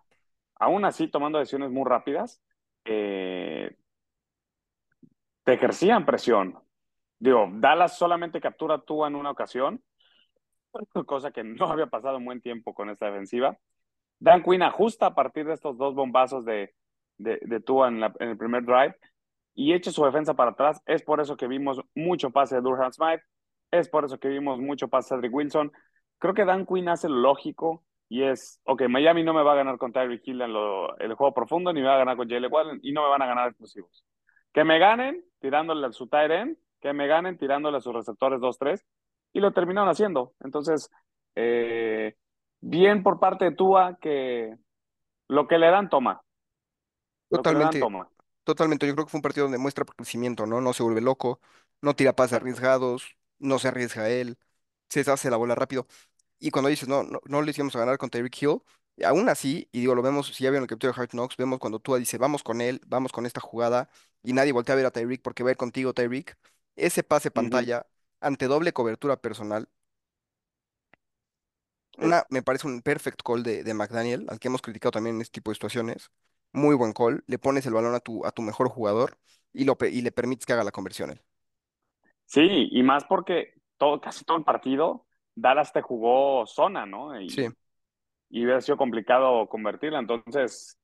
aún 0.56 0.86
así, 0.86 1.08
tomando 1.10 1.40
decisiones 1.40 1.72
muy 1.72 1.86
rápidas, 1.88 2.42
eh, 2.86 3.78
te 5.44 5.54
ejercían 5.54 6.06
presión. 6.06 6.58
Digo, 7.20 7.50
Dallas 7.52 7.98
solamente 7.98 8.40
captura 8.40 8.80
tú 8.80 9.06
en 9.06 9.16
una 9.16 9.32
ocasión, 9.32 9.84
cosa 11.06 11.32
que 11.32 11.44
no 11.44 11.66
había 11.66 11.88
pasado 11.88 12.18
en 12.18 12.26
buen 12.26 12.42
tiempo 12.42 12.74
con 12.74 12.90
esta 12.90 13.08
defensiva. 13.08 13.58
Dan 14.20 14.44
Quinn 14.44 14.64
ajusta 14.64 15.08
a 15.08 15.16
partir 15.16 15.46
de 15.46 15.54
estos 15.54 15.78
dos 15.78 15.96
bombazos 15.96 16.46
de, 16.46 16.74
de, 17.18 17.60
Tua 17.62 17.88
en, 17.90 18.04
el 18.20 18.38
primer 18.38 18.66
drive 18.66 18.96
y 19.56 19.74
echa 19.74 19.92
su 19.92 20.04
defensa 20.04 20.34
para 20.34 20.52
atrás. 20.52 20.82
Es 20.86 21.04
por 21.04 21.22
eso 21.22 21.38
que 21.38 21.48
vimos 21.48 21.82
mucho 21.96 22.32
pase 22.32 22.56
de 22.56 22.62
Durham 22.62 22.92
Smith, 22.92 23.22
es 23.72 23.90
por 23.90 24.06
eso 24.06 24.20
que 24.20 24.30
vimos 24.30 24.60
mucho 24.60 24.88
pase 24.88 25.16
de 25.16 25.22
Cedric 25.22 25.34
Wilson. 25.34 25.72
Creo 26.18 26.34
que 26.34 26.46
Dan 26.46 26.66
Quinn 26.66 26.90
hace 26.90 27.08
lo 27.08 27.16
lógico 27.16 27.84
y 28.10 28.24
es, 28.24 28.60
ok, 28.66 28.84
Miami 28.90 29.24
no 29.24 29.34
me 29.34 29.44
va 29.44 29.54
a 29.54 29.58
ganar 29.58 29.78
con 29.78 29.94
Tyreek 29.94 30.28
Hill 30.28 30.42
en 30.42 30.54
lo- 30.54 30.98
el 30.98 31.14
juego 31.14 31.34
profundo, 31.34 31.72
ni 31.72 31.82
me 31.82 31.88
va 31.88 31.96
a 31.96 32.00
ganar 32.00 32.18
con 32.18 32.28
Jalen 32.28 32.52
Wallen 32.52 32.80
y 32.82 32.92
no 32.92 33.04
me 33.04 33.10
van 33.10 33.22
a 33.22 33.28
ganar 33.28 33.48
explosivos. 33.50 34.04
Que 34.52 34.64
me 34.64 34.80
ganen 34.80 35.24
tirándole 35.40 35.86
a 35.86 35.92
su 35.92 36.08
tight 36.08 36.32
end, 36.32 36.58
que 36.82 36.94
me 36.94 37.08
ganen 37.08 37.38
tirándole 37.38 37.78
a 37.78 37.82
sus 37.82 37.94
receptores 37.94 38.40
2-3 38.40 38.86
y 39.34 39.40
lo 39.40 39.54
terminaron 39.54 39.90
haciendo. 39.90 40.34
Entonces, 40.40 40.90
eh, 41.36 42.16
bien 42.62 43.04
por 43.04 43.20
parte 43.20 43.46
de 43.46 43.52
Tua 43.56 43.98
que 44.02 44.56
lo 45.28 45.48
que 45.48 45.58
le 45.58 45.70
dan 45.70 45.90
toma. 45.90 46.22
Dan 47.30 47.44
Totalmente, 47.44 47.80
toma. 47.80 48.10
totalmente. 48.44 48.88
Yo 48.88 48.94
creo 48.94 49.06
que 49.06 49.12
fue 49.12 49.20
un 49.20 49.24
partido 49.24 49.46
donde 49.46 49.60
muestra 49.60 49.86
crecimiento, 49.86 50.46
¿no? 50.46 50.62
No 50.62 50.74
se 50.74 50.84
vuelve 50.84 51.02
loco, 51.02 51.40
no 51.82 51.96
tira 51.96 52.14
pases 52.16 52.34
arriesgados, 52.34 53.16
no 53.38 53.60
se 53.60 53.68
arriesga 53.68 54.10
él, 54.10 54.38
se 54.90 55.02
hace 55.02 55.30
la 55.30 55.38
bola 55.38 55.56
rápido. 55.56 55.88
Y 56.40 56.52
cuando 56.52 56.70
dices, 56.70 56.90
no, 56.90 57.04
no, 57.04 57.22
no 57.26 57.42
le 57.42 57.52
hicimos 57.52 57.76
a 57.76 57.80
ganar 57.80 57.98
con 57.98 58.10
Tyreek 58.10 58.42
Hill, 58.42 58.62
aún 59.06 59.30
así, 59.30 59.70
y 59.72 59.82
digo, 59.82 59.96
lo 59.96 60.02
vemos, 60.02 60.28
si 60.28 60.44
ya 60.44 60.50
vieron 60.50 60.64
el 60.64 60.70
capítulo 60.70 60.94
de 60.94 61.02
Hard 61.02 61.10
Knocks, 61.12 61.38
vemos 61.38 61.60
cuando 61.60 61.80
Tua 61.80 62.00
dice, 62.00 62.18
vamos 62.18 62.44
con 62.44 62.62
él, 62.62 62.82
vamos 62.88 63.12
con 63.12 63.26
esta 63.26 63.42
jugada, 63.42 63.90
y 64.24 64.34
nadie 64.34 64.52
voltea 64.52 64.74
a 64.74 64.76
ver 64.78 64.86
a 64.88 64.92
Tyreek 64.92 65.22
porque 65.22 65.44
va 65.44 65.50
a 65.50 65.52
ir 65.52 65.58
contigo, 65.58 65.94
Tyreek. 65.94 66.38
Ese 66.88 67.04
pase 67.04 67.32
Ujú. 67.36 67.70
pantalla 67.70 67.88
ante 68.22 68.48
doble 68.48 68.74
cobertura 68.74 69.22
personal, 69.22 69.70
una, 71.98 72.26
me 72.30 72.42
parece 72.44 72.68
un 72.68 72.82
perfect 72.82 73.22
call 73.24 73.44
de, 73.44 73.64
de 73.64 73.74
McDaniel, 73.74 74.26
al 74.30 74.40
que 74.40 74.48
hemos 74.48 74.62
criticado 74.62 74.92
también 74.92 75.16
en 75.18 75.22
este 75.22 75.34
tipo 75.40 75.52
de 75.52 75.56
situaciones. 75.56 76.12
Muy 76.54 76.76
buen 76.76 76.94
call, 76.94 77.24
le 77.28 77.38
pones 77.40 77.66
el 77.66 77.74
balón 77.74 77.94
a 77.96 78.00
tu, 78.00 78.26
a 78.26 78.32
tu 78.32 78.42
mejor 78.42 78.70
jugador 78.70 79.18
y, 79.54 79.66
lo, 79.66 79.78
pe- 79.78 79.90
y 79.92 80.02
le 80.02 80.12
permites 80.12 80.46
que 80.46 80.54
haga 80.54 80.64
la 80.64 80.72
conversión 80.72 81.12
él. 81.12 81.22
Sí, 82.26 82.68
y 82.72 82.84
más 82.84 83.06
porque 83.06 83.54
todo, 83.78 84.00
casi 84.02 84.24
todo 84.26 84.38
el 84.38 84.44
partido, 84.44 85.06
Dallas 85.36 85.74
te 85.74 85.82
jugó 85.82 86.46
zona, 86.46 86.86
¿no? 86.86 87.20
Y, 87.20 87.36
Sí, 87.36 87.50
y 88.30 88.46
hubiera 88.46 88.62
sido 88.62 88.78
complicado 88.78 89.50
convertirla. 89.50 90.00
Entonces, 90.00 90.79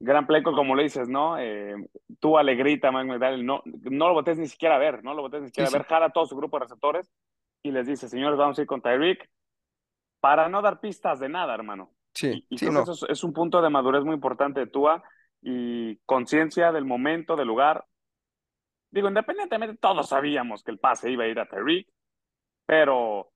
gran 0.00 0.26
call, 0.26 0.42
como 0.42 0.74
le 0.74 0.84
dices, 0.84 1.08
¿no? 1.08 1.38
Eh, 1.38 1.74
tú 2.18 2.38
alegrita, 2.38 2.90
Mike 2.90 3.06
McDaniel, 3.06 3.46
no, 3.46 3.62
no 3.64 4.08
lo 4.08 4.14
botes 4.14 4.38
ni 4.38 4.48
siquiera 4.48 4.76
a 4.76 4.78
ver, 4.78 5.04
no 5.04 5.14
lo 5.14 5.22
botes 5.22 5.42
ni 5.42 5.48
siquiera 5.48 5.68
Sí, 5.68 5.76
a 5.76 5.78
ver, 5.78 5.86
jala 5.86 6.06
a 6.06 6.10
todo 6.10 6.26
su 6.26 6.36
grupo 6.36 6.58
de 6.58 6.64
receptores 6.64 7.12
y 7.62 7.70
les 7.70 7.86
dice, 7.86 8.08
señores, 8.08 8.38
vamos 8.38 8.58
a 8.58 8.62
ir 8.62 8.66
con 8.66 8.80
Tyreek 8.82 9.30
para 10.20 10.48
no 10.48 10.62
dar 10.62 10.80
pistas 10.80 11.20
de 11.20 11.28
nada, 11.28 11.54
hermano. 11.54 11.92
sí, 12.14 12.44
Y, 12.48 12.56
y 12.56 12.58
sí, 12.58 12.70
no. 12.70 12.82
eso 12.82 12.92
es, 12.92 13.02
es 13.08 13.24
un 13.24 13.32
punto 13.32 13.60
de 13.62 13.70
madurez 13.70 14.04
muy 14.04 14.14
importante 14.14 14.60
de 14.60 14.66
Tua 14.66 15.02
y 15.42 15.96
conciencia 16.06 16.72
del 16.72 16.84
momento, 16.84 17.36
del 17.36 17.48
lugar. 17.48 17.86
Digo, 18.90 19.08
independientemente, 19.08 19.76
todos 19.76 20.08
sabíamos 20.08 20.62
que 20.62 20.70
el 20.72 20.78
pase 20.78 21.10
iba 21.10 21.24
a 21.24 21.28
ir 21.28 21.38
a 21.38 21.48
Tyreek, 21.48 21.88
pero 22.66 23.32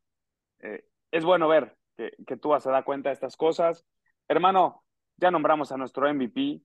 eh, 0.60 0.84
es 1.10 1.24
bueno 1.24 1.48
ver 1.48 1.76
que, 1.96 2.12
que 2.26 2.36
Tua 2.36 2.60
se 2.60 2.70
da 2.70 2.84
cuenta 2.84 3.10
de 3.10 3.14
estas 3.14 3.36
cosas. 3.36 3.86
Hermano, 4.28 4.83
ya 5.16 5.30
nombramos 5.30 5.72
a 5.72 5.76
nuestro 5.76 6.12
MVP. 6.12 6.60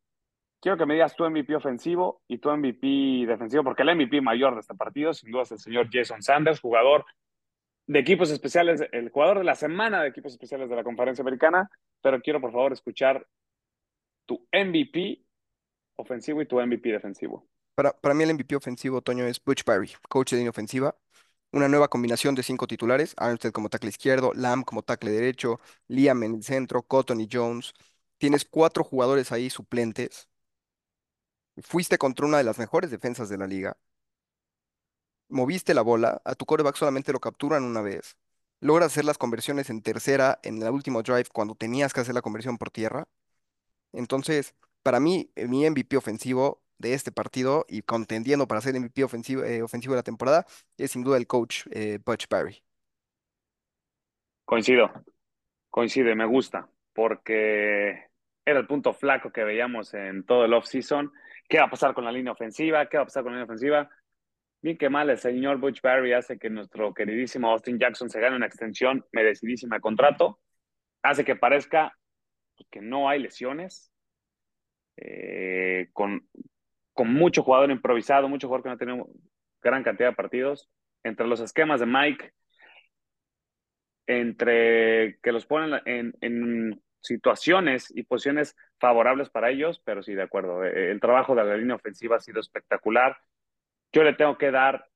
Quiero 0.62 0.78
que 0.78 0.86
me 0.86 0.96
digas 0.96 1.16
tu 1.16 1.24
MVP 1.24 1.56
ofensivo 1.56 2.22
y 2.28 2.40
tu 2.40 2.50
MVP 2.50 3.26
defensivo, 3.26 3.64
porque 3.64 3.84
el 3.84 3.96
MVP 3.96 4.22
mayor 4.22 4.56
de 4.56 4.62
este 4.62 4.76
partido, 4.76 5.14
sin 5.14 5.32
duda, 5.32 5.44
es 5.44 5.52
el 5.52 5.60
señor 5.60 5.88
Jason 5.92 6.22
Sanders, 6.22 6.60
jugador 6.60 7.06
de 7.88 8.00
equipos 8.00 8.30
especiales, 8.30 8.84
el 8.92 9.10
jugador 9.10 9.40
de 9.40 9.46
la 9.46 9.56
semana 9.56 10.02
de 10.02 10.10
equipos 10.10 10.34
especiales 10.34 10.70
de 10.70 10.76
la 10.76 10.84
conferencia 10.84 11.22
americana. 11.22 11.70
Pero 12.02 12.22
quiero, 12.22 12.42
por 12.42 12.52
favor, 12.52 12.74
escuchar 12.74 13.26
tu 14.26 14.46
MVP 14.52 15.24
ofensivo 15.96 16.42
y 16.42 16.46
tu 16.46 16.60
MVP 16.60 16.92
defensivo. 16.92 17.48
Para, 17.76 17.94
para 17.94 18.14
mí 18.14 18.24
el 18.24 18.34
MVP 18.34 18.56
ofensivo, 18.56 19.02
Toño, 19.02 19.26
es 19.26 19.42
Butch 19.44 19.64
Barry, 19.64 19.92
coach 20.10 20.32
de 20.32 20.38
línea 20.38 20.50
ofensiva. 20.50 20.96
Una 21.52 21.68
nueva 21.68 21.88
combinación 21.88 22.36
de 22.36 22.44
cinco 22.44 22.68
titulares, 22.68 23.16
Armstead 23.18 23.52
como 23.52 23.70
tackle 23.70 23.90
izquierdo, 23.90 24.34
Lamb 24.36 24.66
como 24.66 24.84
tackle 24.84 25.12
derecho, 25.12 25.60
Liam 25.88 26.22
en 26.24 26.36
el 26.36 26.44
centro, 26.44 26.84
Cotton 26.84 27.22
y 27.22 27.28
Jones. 27.32 27.74
Tienes 28.20 28.46
cuatro 28.46 28.84
jugadores 28.84 29.32
ahí 29.32 29.50
suplentes. 29.50 30.30
Fuiste 31.64 31.98
contra 31.98 32.26
una 32.26 32.38
de 32.38 32.44
las 32.44 32.60
mejores 32.60 32.92
defensas 32.92 33.30
de 33.30 33.38
la 33.38 33.48
liga. 33.48 33.78
Moviste 35.30 35.74
la 35.74 35.82
bola, 35.82 36.22
a 36.26 36.36
tu 36.36 36.46
quarterback 36.46 36.76
solamente 36.76 37.14
lo 37.14 37.20
capturan 37.20 37.64
una 37.64 37.82
vez. 37.82 38.18
Logras 38.62 38.88
hacer 38.88 39.06
las 39.06 39.18
conversiones 39.18 39.70
en 39.70 39.82
tercera 39.82 40.40
en 40.44 40.62
el 40.62 40.70
último 40.70 41.02
drive 41.02 41.28
cuando 41.32 41.56
tenías 41.56 41.94
que 41.94 42.02
hacer 42.02 42.16
la 42.16 42.22
conversión 42.22 42.58
por 42.58 42.72
tierra. 42.72 43.08
Entonces, 43.94 44.56
para 44.84 45.00
mí, 45.00 45.32
eh, 45.36 45.48
mi 45.48 45.66
MVP 45.66 45.98
ofensivo 45.98 46.62
de 46.78 46.94
este 46.94 47.12
partido 47.12 47.66
y 47.70 47.84
contendiendo 47.84 48.48
para 48.48 48.62
ser 48.62 48.76
MVP 48.76 49.04
ofensivo, 49.04 49.44
eh, 49.44 49.62
ofensivo 49.62 49.94
de 49.94 50.00
la 50.00 50.04
temporada 50.04 50.46
es 50.78 50.92
sin 50.92 51.04
duda 51.04 51.18
el 51.18 51.28
coach 51.28 51.68
eh, 51.72 52.00
Butch 52.04 52.28
Barry. 52.30 52.64
Coincido, 54.46 54.92
coincide, 55.70 56.16
me 56.16 56.26
gusta, 56.26 56.70
porque 56.94 58.09
era 58.50 58.60
el 58.60 58.68
punto 58.68 58.94
flaco 58.94 59.32
que 59.32 59.44
veíamos 59.44 59.94
en 59.94 60.26
todo 60.26 60.46
el 60.46 60.54
off-season. 60.54 61.12
¿Qué 61.48 61.60
va 61.60 61.66
a 61.66 61.70
pasar 61.70 61.94
con 61.94 62.06
la 62.06 62.12
línea 62.12 62.34
ofensiva? 62.34 62.88
¿Qué 62.88 62.98
va 62.98 63.04
a 63.04 63.06
pasar 63.06 63.24
con 63.24 63.32
la 63.32 63.38
línea 63.38 63.46
ofensiva? 63.46 63.90
Bien 64.62 64.78
que 64.78 64.90
mal, 64.90 65.10
el 65.10 65.18
señor 65.18 65.58
Butch 65.58 65.82
Barry 65.82 66.14
hace 66.14 66.38
que 66.38 66.50
nuestro 66.50 66.94
queridísimo 66.94 67.50
Austin 67.50 67.80
Jackson 67.80 68.10
se 68.10 68.20
gane 68.20 68.36
una 68.36 68.46
extensión 68.46 69.06
merecidísima 69.12 69.78
de 69.78 69.82
contrato. 69.82 70.40
Hace 71.02 71.24
que 71.24 71.36
parezca 71.36 71.98
que 72.70 72.82
no 72.82 73.08
hay 73.08 73.20
lesiones. 73.20 73.92
Eh, 74.98 75.90
con, 75.94 76.28
con 76.94 77.14
mucho 77.14 77.42
jugador 77.42 77.72
improvisado, 77.72 78.28
mucho 78.28 78.48
jugador 78.48 78.64
que 78.64 78.70
no 78.70 78.78
tiene 78.78 79.06
gran 79.62 79.84
cantidad 79.84 80.10
de 80.10 80.16
partidos. 80.16 80.70
Entre 81.04 81.26
los 81.26 81.40
esquemas 81.40 81.80
de 81.80 81.86
Mike, 81.86 82.34
entre 84.08 85.20
que 85.22 85.32
los 85.32 85.46
ponen 85.46 85.82
en, 85.86 86.14
en 86.20 86.82
situaciones 87.02 87.92
y 87.96 88.04
posiciones 88.04 88.56
favorables 88.80 89.30
para 89.30 89.50
ellos, 89.50 89.82
pero 89.84 90.04
sí, 90.04 90.14
de 90.14 90.24
acuerdo. 90.24 90.64
Eh, 90.64 90.92
el 90.92 91.00
trabajo 91.00 91.36
de 91.36 91.44
la 91.44 91.58
línea 91.58 91.76
ofensiva 91.76 92.18
ha 92.18 92.20
sido 92.20 92.40
espectacular. 92.40 93.18
Yo 93.92 94.04
le 94.04 94.14
tengo 94.14 94.38
que 94.38 94.52
dar 94.52 94.90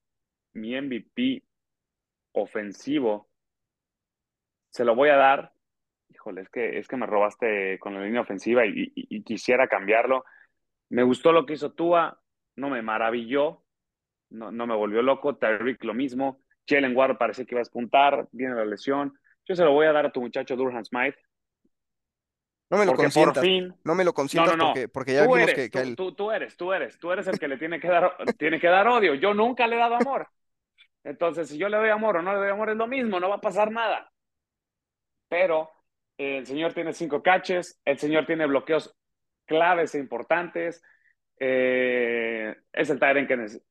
mi 0.53 0.79
MVP 0.79 1.43
ofensivo. 2.33 3.29
Se 4.69 4.85
lo 4.85 4.95
voy 4.95 5.09
a 5.09 5.17
dar. 5.17 5.53
Híjole, 6.09 6.41
es 6.41 6.49
que, 6.49 6.77
es 6.77 6.87
que 6.87 6.97
me 6.97 7.05
robaste 7.05 7.79
con 7.79 7.95
la 7.95 8.03
línea 8.03 8.21
ofensiva 8.21 8.65
y, 8.65 9.23
quisiera 9.23 9.67
cambiarlo. 9.67 10.25
Me 10.89 11.03
gustó 11.03 11.31
lo 11.31 11.45
que 11.45 11.53
hizo 11.53 11.73
Tua, 11.73 12.21
no 12.55 12.69
me 12.69 12.81
maravilló, 12.81 13.63
no, 14.29 14.51
no 14.51 14.67
me 14.67 14.75
volvió 14.75 15.01
loco. 15.01 15.37
Tyreek 15.37 15.83
lo 15.83 15.93
mismo. 15.93 16.41
Jalen 16.67 16.95
Ward 16.95 17.17
parece 17.17 17.45
que 17.45 17.55
iba 17.55 17.59
a 17.59 17.65
despuntar, 17.65 18.27
viene 18.31 18.55
la 18.55 18.65
lesión. 18.65 19.17
Yo 19.45 19.55
se 19.55 19.63
lo 19.63 19.73
voy 19.73 19.87
a 19.87 19.91
dar 19.91 20.05
a 20.05 20.11
tu 20.11 20.21
muchacho 20.21 20.55
Durham 20.55 20.85
Smith. 20.85 21.15
No 22.73 22.79
me 22.79 22.85
lo 22.85 22.91
Porque 22.93 23.03
consientas. 23.03 23.33
por 23.35 23.43
fin- 23.43 23.75
No 23.83 23.93
me 23.95 24.03
lo 24.03 24.13
consientas 24.13 24.51
No, 24.51 24.57
no, 24.57 24.63
no. 24.63 24.73
Porque, 24.73 24.87
porque 24.89 25.13
ya 25.13 25.19
tú 25.25 25.33
vimos 25.33 25.49
eres, 25.51 25.55
que, 25.55 25.69
que 25.69 25.79
tú, 25.81 25.87
él- 25.87 25.95
tú- 25.95 26.15
tú 26.15 26.31
eres, 26.31 26.57
tú 26.57 26.73
eres, 26.73 26.97
tú 26.99 27.11
eres 27.11 27.27
el 27.27 27.37
que 27.39 27.47
le 27.47 27.57
tiene 27.57 27.79
que 27.79 27.87
dar, 27.87 28.15
tiene 28.39 28.59
que 28.59 28.67
dar 28.67 28.87
odio. 28.87 29.13
Yo 29.13 29.33
nunca 29.35 29.67
le 29.67 29.75
he 29.75 29.79
dado 29.79 29.95
amor. 29.95 30.27
Entonces, 31.03 31.49
si 31.49 31.57
yo 31.59 31.69
le 31.69 31.77
doy 31.77 31.89
amor 31.89 32.17
o 32.17 32.21
no 32.23 32.33
le 32.33 32.39
doy 32.39 32.49
amor, 32.49 32.71
es 32.71 32.75
lo 32.77 32.87
mismo, 32.87 33.19
no 33.19 33.29
va 33.29 33.35
a 33.35 33.41
pasar 33.41 33.71
nada. 33.71 34.11
Pero 35.29 35.69
eh, 36.17 36.37
el 36.39 36.45
señor 36.47 36.73
tiene 36.73 36.93
cinco 36.93 37.21
catches, 37.21 37.79
el 37.85 37.97
señor 37.99 38.25
tiene 38.25 38.45
bloqueos 38.47 38.95
claves 39.45 39.93
e 39.95 39.99
importantes. 39.99 40.81
eh, 41.39 42.55
es 42.71 42.89
el 42.89 42.99
Tyren 42.99 43.27
que 43.27 43.37
necesita. 43.37 43.65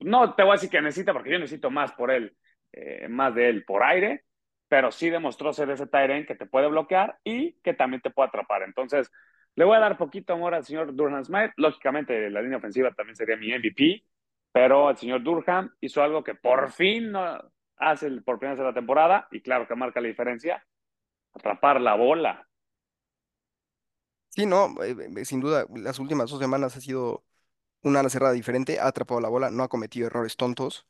No 0.00 0.34
te 0.34 0.42
voy 0.42 0.50
a 0.50 0.54
decir 0.54 0.70
que 0.70 0.80
necesita, 0.80 1.12
porque 1.12 1.30
yo 1.30 1.38
necesito 1.38 1.70
más 1.70 1.92
por 1.92 2.10
él, 2.10 2.36
eh, 2.72 3.06
más 3.08 3.34
de 3.34 3.48
él 3.50 3.64
por 3.64 3.82
aire, 3.82 4.24
pero 4.68 4.92
sí 4.92 5.10
demostró 5.10 5.52
ser 5.52 5.70
ese 5.70 5.86
Tyren 5.86 6.26
que 6.26 6.34
te 6.36 6.46
puede 6.46 6.68
bloquear 6.68 7.18
y 7.24 7.54
que 7.62 7.74
también 7.74 8.02
te 8.02 8.10
puede 8.10 8.28
atrapar. 8.28 8.62
Entonces, 8.62 9.10
le 9.56 9.64
voy 9.64 9.76
a 9.76 9.80
dar 9.80 9.98
poquito 9.98 10.34
amor 10.34 10.54
al 10.54 10.64
señor 10.64 10.94
Durham 10.94 11.24
Smith. 11.24 11.52
Lógicamente, 11.56 12.30
la 12.30 12.42
línea 12.42 12.58
ofensiva 12.58 12.92
también 12.92 13.16
sería 13.16 13.36
mi 13.36 13.50
MVP, 13.52 14.04
pero 14.52 14.90
el 14.90 14.96
señor 14.96 15.22
Durham 15.22 15.74
hizo 15.80 16.02
algo 16.02 16.22
que 16.24 16.34
por 16.34 16.70
fin 16.72 17.12
hace 17.76 18.10
por 18.22 18.38
primera 18.38 18.54
vez 18.54 18.60
en 18.60 18.66
la 18.66 18.74
temporada 18.74 19.28
y 19.30 19.40
claro 19.42 19.66
que 19.68 19.74
marca 19.76 20.00
la 20.00 20.08
diferencia, 20.08 20.64
atrapar 21.34 21.80
la 21.80 21.94
bola. 21.96 22.48
Sí, 24.30 24.46
no, 24.46 24.74
eh, 24.84 24.94
eh, 25.16 25.24
sin 25.24 25.40
duda, 25.40 25.66
las 25.74 25.98
últimas 25.98 26.30
dos 26.30 26.38
semanas 26.38 26.76
ha 26.76 26.80
sido 26.80 27.24
una 27.82 28.08
cerrada 28.10 28.32
diferente, 28.34 28.80
ha 28.80 28.88
atrapado 28.88 29.20
la 29.20 29.28
bola, 29.30 29.50
no 29.50 29.64
ha 29.64 29.68
cometido 29.68 30.08
errores 30.08 30.36
tontos. 30.36 30.86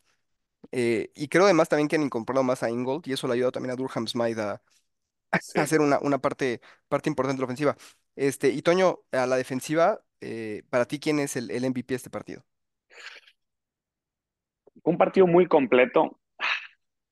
Eh, 0.73 1.11
y 1.15 1.29
creo 1.29 1.45
además 1.45 1.69
también 1.69 1.89
que 1.89 1.97
han 1.97 2.03
incorporado 2.03 2.45
más 2.45 2.63
a 2.63 2.71
Ingold 2.71 3.07
y 3.09 3.13
eso 3.13 3.27
le 3.27 3.33
ha 3.33 3.35
ayudado 3.35 3.53
también 3.53 3.73
a 3.73 3.77
Durham 3.77 4.07
Smythe 4.07 4.41
a, 4.41 4.63
Sí. 5.41 5.61
hacer 5.61 5.81
una, 5.81 5.99
una 6.01 6.19
parte, 6.21 6.61
parte 6.89 7.09
importante 7.11 7.39
de 7.39 7.43
la 7.43 7.47
ofensiva. 7.47 7.77
Este, 8.17 8.49
y 8.51 8.63
Toño, 8.63 9.01
a 9.13 9.27
la 9.27 9.37
defensiva, 9.37 10.03
eh, 10.21 10.65
para 10.71 10.87
ti, 10.87 10.99
¿quién 11.01 11.21
es 11.21 11.37
el, 11.37 11.51
el 11.51 11.65
MVP 11.65 11.95
de 11.95 11.97
este 11.97 12.11
partido? 12.11 12.45
Un 14.83 14.99
partido 14.99 15.27
muy 15.27 15.47
completo. 15.47 16.19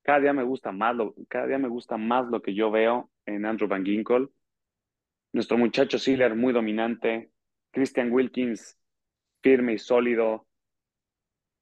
Cada 0.03 0.21
día 0.21 0.33
me 0.33 0.45
gusta 0.45 0.73
más 0.73 0.95
lo, 0.97 1.15
cada 1.29 1.47
día 1.47 1.59
me 1.59 1.69
gusta 1.69 1.97
más 1.97 2.27
lo 2.29 2.41
que 2.43 2.55
yo 2.55 2.71
veo 2.71 3.11
en 3.27 3.45
Andrew 3.47 3.69
Van 3.69 3.85
Ginkle. 3.85 4.29
Nuestro 5.33 5.59
muchacho 5.59 5.99
Sealer 5.99 6.35
muy 6.35 6.53
dominante. 6.53 7.31
Christian 7.73 8.11
Wilkins 8.11 8.79
firme 9.43 9.75
y 9.75 9.79
sólido. 9.79 10.47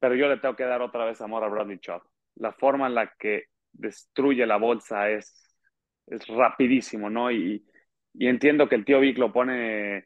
Pero 0.05 0.17
yo 0.17 0.29
le 0.29 0.37
tengo 0.37 0.55
que 0.55 0.65
dar 0.65 0.83
otra 0.83 1.07
vez 1.07 1.23
amor 1.23 1.45
a 1.45 1.49
Bradley 1.49 1.79
Chubb. 1.79 2.03
La 2.35 2.53
forma 2.53 2.89
en 2.89 2.95
la 2.95 3.15
que 3.19 3.45
destruye 3.73 4.45
la 4.45 4.59
bolsa 4.59 5.09
es, 5.09 5.57
rapidísimo, 6.29 7.09
¿no? 7.09 7.33
Y, 7.33 7.65
entiendo 8.13 8.69
que 8.69 8.75
el 8.75 8.85
tío 8.85 9.01
Vic 9.01 9.17
lo 9.17 9.33
pone 9.33 9.97
en, 9.97 10.05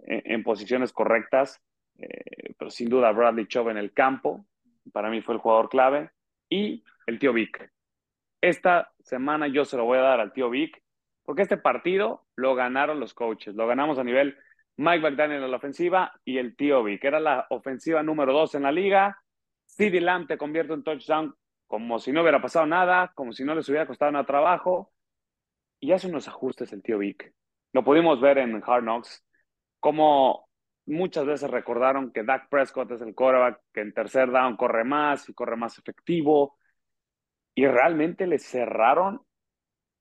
en 0.00 0.42
posiciones 0.42 0.92
correctas, 0.92 1.62
eh, 1.96 2.52
pero 2.58 2.70
sin 2.70 2.90
duda 2.90 3.10
Bradley 3.10 3.46
Chubb 3.46 3.70
en 3.70 3.78
el 3.78 3.94
campo, 3.94 4.44
para 4.92 5.08
mí 5.08 5.22
fue 5.22 5.36
el 5.36 5.40
jugador 5.40 5.70
clave, 5.70 6.10
y 6.50 6.84
el 7.06 7.18
tío 7.18 7.32
Vic. 7.32 7.72
Esta 8.42 8.92
semana 9.00 9.48
yo 9.48 9.64
se 9.64 9.78
lo 9.78 9.86
voy 9.86 9.96
a 9.96 10.02
dar 10.02 10.20
al 10.20 10.34
tío 10.34 10.50
Vic, 10.50 10.78
porque 11.24 11.40
este 11.40 11.56
partido 11.56 12.26
lo 12.36 12.54
ganaron 12.54 13.00
los 13.00 13.14
coaches, 13.14 13.54
lo 13.54 13.66
ganamos 13.66 13.98
a 13.98 14.04
nivel 14.04 14.36
Mike 14.76 15.00
McDaniel 15.00 15.42
en 15.42 15.50
la 15.50 15.56
ofensiva 15.56 16.12
y 16.22 16.36
el 16.36 16.54
tío 16.54 16.84
Vic, 16.84 17.02
era 17.02 17.18
la 17.18 17.46
ofensiva 17.48 18.02
número 18.02 18.34
dos 18.34 18.54
en 18.54 18.64
la 18.64 18.72
liga. 18.72 19.16
CeeDee 19.78 20.00
Lamb 20.00 20.26
te 20.26 20.36
convierte 20.36 20.74
en 20.74 20.82
touchdown 20.82 21.34
como 21.68 21.98
si 22.00 22.12
no 22.12 22.22
hubiera 22.22 22.42
pasado 22.42 22.66
nada, 22.66 23.12
como 23.14 23.32
si 23.32 23.44
no 23.44 23.54
les 23.54 23.68
hubiera 23.68 23.86
costado 23.86 24.10
nada 24.10 24.26
trabajo, 24.26 24.92
y 25.80 25.92
hace 25.92 26.08
unos 26.08 26.26
ajustes 26.26 26.72
el 26.72 26.82
tío 26.82 26.98
Vic. 26.98 27.32
Lo 27.72 27.84
pudimos 27.84 28.20
ver 28.20 28.38
en 28.38 28.60
Hard 28.66 28.82
Knocks, 28.82 29.24
como 29.78 30.48
muchas 30.86 31.26
veces 31.26 31.50
recordaron 31.50 32.12
que 32.12 32.24
Dak 32.24 32.48
Prescott 32.48 32.90
es 32.90 33.02
el 33.02 33.14
quarterback 33.14 33.60
que 33.72 33.82
en 33.82 33.92
tercer 33.92 34.30
down 34.30 34.56
corre 34.56 34.84
más 34.84 35.28
y 35.28 35.34
corre 35.34 35.56
más 35.56 35.78
efectivo, 35.78 36.58
y 37.54 37.66
realmente 37.66 38.26
le 38.26 38.38
cerraron 38.38 39.22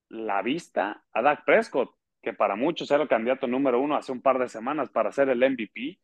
la 0.09 0.41
vista 0.41 1.03
a 1.11 1.21
Dak 1.21 1.45
Prescott, 1.45 1.93
que 2.21 2.33
para 2.33 2.55
muchos 2.55 2.89
era 2.89 3.03
el 3.03 3.09
candidato 3.09 3.45
número 3.45 3.79
uno 3.79 3.95
hace 3.95 4.11
un 4.11 4.21
par 4.21 4.39
de 4.39 4.49
semanas 4.49 4.89
para 4.89 5.11
ser 5.11 5.29
el 5.29 5.43
MVP. 5.43 5.99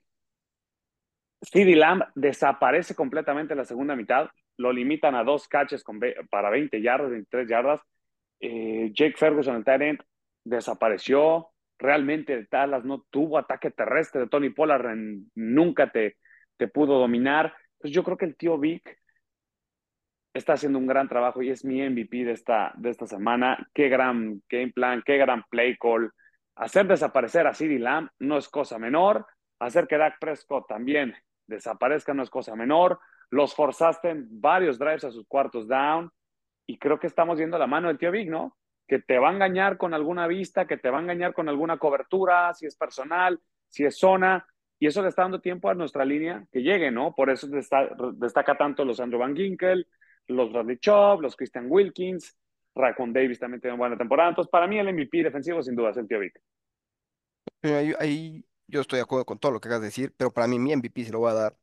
CeeDee 1.44 1.76
Lamb 1.76 2.04
desaparece 2.16 2.96
completamente 2.96 3.54
en 3.54 3.60
la 3.60 3.66
segunda 3.66 3.96
mitad, 3.96 4.30
lo 4.58 4.72
limitan 4.72 5.16
a 5.16 5.24
dos 5.24 5.48
catches 5.48 5.84
para 6.30 6.50
20 6.50 6.82
yardas, 6.82 7.12
23 7.12 7.50
yardas. 7.50 7.82
Eh, 8.40 8.92
Jake 8.94 9.16
Ferguson, 9.18 9.56
el 9.56 9.64
tight 9.64 10.02
desapareció. 10.44 11.50
Realmente 11.78 12.48
Dallas 12.50 12.86
no 12.86 13.06
tuvo 13.10 13.38
ataque 13.38 13.72
terrestre 13.72 14.22
de 14.22 14.28
Tony 14.28 14.50
Pollard, 14.52 14.96
nunca 15.36 15.92
te, 15.92 16.18
te 16.58 16.68
pudo 16.68 17.00
dominar. 17.00 17.54
Pues 17.80 17.92
yo 17.92 18.04
creo 18.04 18.18
que 18.18 18.26
el 18.26 18.38
tío 18.38 18.58
Vic 18.58 19.00
está 20.34 20.54
haciendo 20.54 20.80
un 20.80 20.88
gran 20.88 21.10
trabajo 21.10 21.42
y 21.42 21.50
es 21.50 21.66
mi 21.66 21.82
MVP 21.82 22.26
de 22.26 22.32
esta, 22.32 22.74
de 22.76 22.90
esta 22.90 23.08
semana. 23.08 23.70
Qué 23.74 23.90
gran 23.90 24.42
game 24.50 24.72
plan, 24.72 25.04
qué 25.06 25.18
gran 25.18 25.44
play 25.50 25.76
call. 25.78 26.12
Hacer 26.56 26.88
desaparecer 26.88 27.48
a 27.48 27.54
CeeDee 27.54 27.80
Lamb 27.80 28.10
no 28.20 28.38
es 28.38 28.48
cosa 28.50 28.78
menor. 28.78 29.26
Hacer 29.60 29.88
que 29.88 29.98
Dak 29.98 30.20
Prescott 30.20 30.68
también 30.68 31.16
desaparezca 31.48 32.14
no 32.14 32.24
es 32.24 32.30
cosa 32.30 32.56
menor. 32.56 33.00
Los 33.30 33.56
forzaste 33.56 34.10
en 34.10 34.28
varios 34.42 34.78
drives 34.78 35.04
a 35.06 35.12
sus 35.12 35.28
cuartos 35.28 35.68
down. 35.68 36.12
Y 36.66 36.78
creo 36.78 37.00
que 37.00 37.08
estamos 37.08 37.38
viendo 37.38 37.58
la 37.58 37.68
mano 37.68 37.88
del 37.88 37.98
tío 37.98 38.12
Vic, 38.12 38.30
¿no? 38.30 38.58
Que 38.88 39.00
te 39.00 39.18
va 39.18 39.30
a 39.30 39.34
engañar 39.34 39.78
con 39.78 39.94
alguna 39.94 40.28
vista, 40.28 40.66
que 40.66 40.78
te 40.78 40.90
va 40.90 41.00
a 41.00 41.02
engañar 41.02 41.34
con 41.34 41.50
alguna 41.50 41.78
cobertura, 41.78 42.54
si 42.54 42.66
es 42.66 42.76
personal, 42.76 43.40
si 43.70 43.86
es 43.86 43.98
zona, 43.98 44.46
y 44.84 44.88
eso 44.88 45.02
le 45.02 45.08
está 45.08 45.22
dando 45.22 45.40
tiempo 45.40 45.70
a 45.70 45.74
nuestra 45.76 46.04
línea 46.04 46.46
que 46.52 46.62
llegue, 46.62 46.92
¿no? 46.92 47.16
Por 47.16 47.30
eso 47.30 47.48
destaca, 47.48 48.58
tanto 48.58 48.84
los 48.84 49.00
Andrew 49.00 49.20
Van 49.20 49.34
Ginkel, 49.36 49.88
los 50.28 50.52
Bradley 50.52 50.78
Chubb, 50.78 51.22
los 51.22 51.36
Christian 51.36 51.68
Wilkins, 51.70 52.38
Raccoon 52.76 53.14
Davis 53.14 53.40
también 53.40 53.62
tiene 53.62 53.78
buena 53.78 53.98
temporada. 53.98 54.30
Entonces, 54.30 54.52
para 54.52 54.68
mí 54.68 54.78
el 54.78 54.94
MVP 54.94 55.24
defensivo 55.24 55.64
sin 55.64 55.76
duda 55.76 55.92
es 55.92 55.98
el 55.98 56.08
tío 56.08 56.20
Vic. 56.20 56.38
Ahí, 57.62 57.94
ahí 57.98 58.46
yo 58.74 58.82
estoy 58.82 58.98
de 58.98 59.04
acuerdo 59.04 59.26
con 59.26 59.40
todo 59.40 59.52
lo 59.52 59.62
que 59.62 59.68
acabas 59.70 59.82
de 59.82 59.88
decir, 59.88 60.14
pero 60.18 60.34
para 60.34 60.48
mí 60.48 60.60
mi 60.60 60.74
MVP 60.74 61.06
se 61.06 61.12
lo 61.12 61.20
voy 61.20 61.32
a 61.32 61.34
dar 61.36 61.58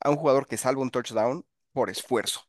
a 0.00 0.10
un 0.10 0.16
jugador 0.16 0.46
que 0.46 0.56
salva 0.56 0.82
un 0.82 0.90
touchdown 0.90 1.46
por 1.72 1.90
esfuerzo. 1.90 2.42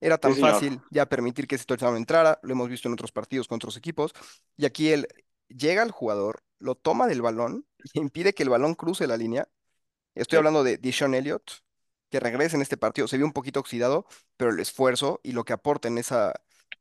Era 0.00 0.18
tan 0.18 0.36
fácil 0.36 0.80
ya 0.90 1.06
permitir 1.08 1.46
que 1.48 1.56
ese 1.56 1.64
touchdown 1.64 1.96
entrara, 1.96 2.38
lo 2.42 2.52
hemos 2.52 2.68
visto 2.68 2.88
en 2.88 2.94
otros 2.94 3.12
partidos 3.12 3.48
con 3.48 3.56
otros 3.56 3.76
equipos, 3.76 4.12
y 4.56 4.66
aquí 4.66 4.90
él 4.92 5.08
llega 5.48 5.82
al 5.82 5.90
jugador, 5.90 6.42
lo 6.58 6.74
toma 6.76 7.06
del 7.08 7.22
balón 7.22 7.66
y 7.92 8.00
impide 8.00 8.34
que 8.34 8.44
el 8.44 8.48
balón 8.50 8.74
cruce 8.74 9.06
la 9.08 9.16
línea. 9.16 9.48
Estoy 10.14 10.36
Sí. 10.36 10.38
hablando 10.38 10.64
de 10.64 10.78
Deshaun 10.78 11.14
Elliott, 11.14 11.50
que 12.10 12.20
regresa 12.20 12.56
en 12.56 12.62
este 12.62 12.76
partido, 12.76 13.08
se 13.08 13.16
vio 13.16 13.26
un 13.26 13.32
poquito 13.32 13.60
oxidado, 13.60 14.06
pero 14.36 14.50
el 14.50 14.60
esfuerzo 14.60 15.20
y 15.22 15.32
lo 15.32 15.44
que 15.44 15.52
aporta 15.52 15.88
en 15.88 15.98
esa, 15.98 16.34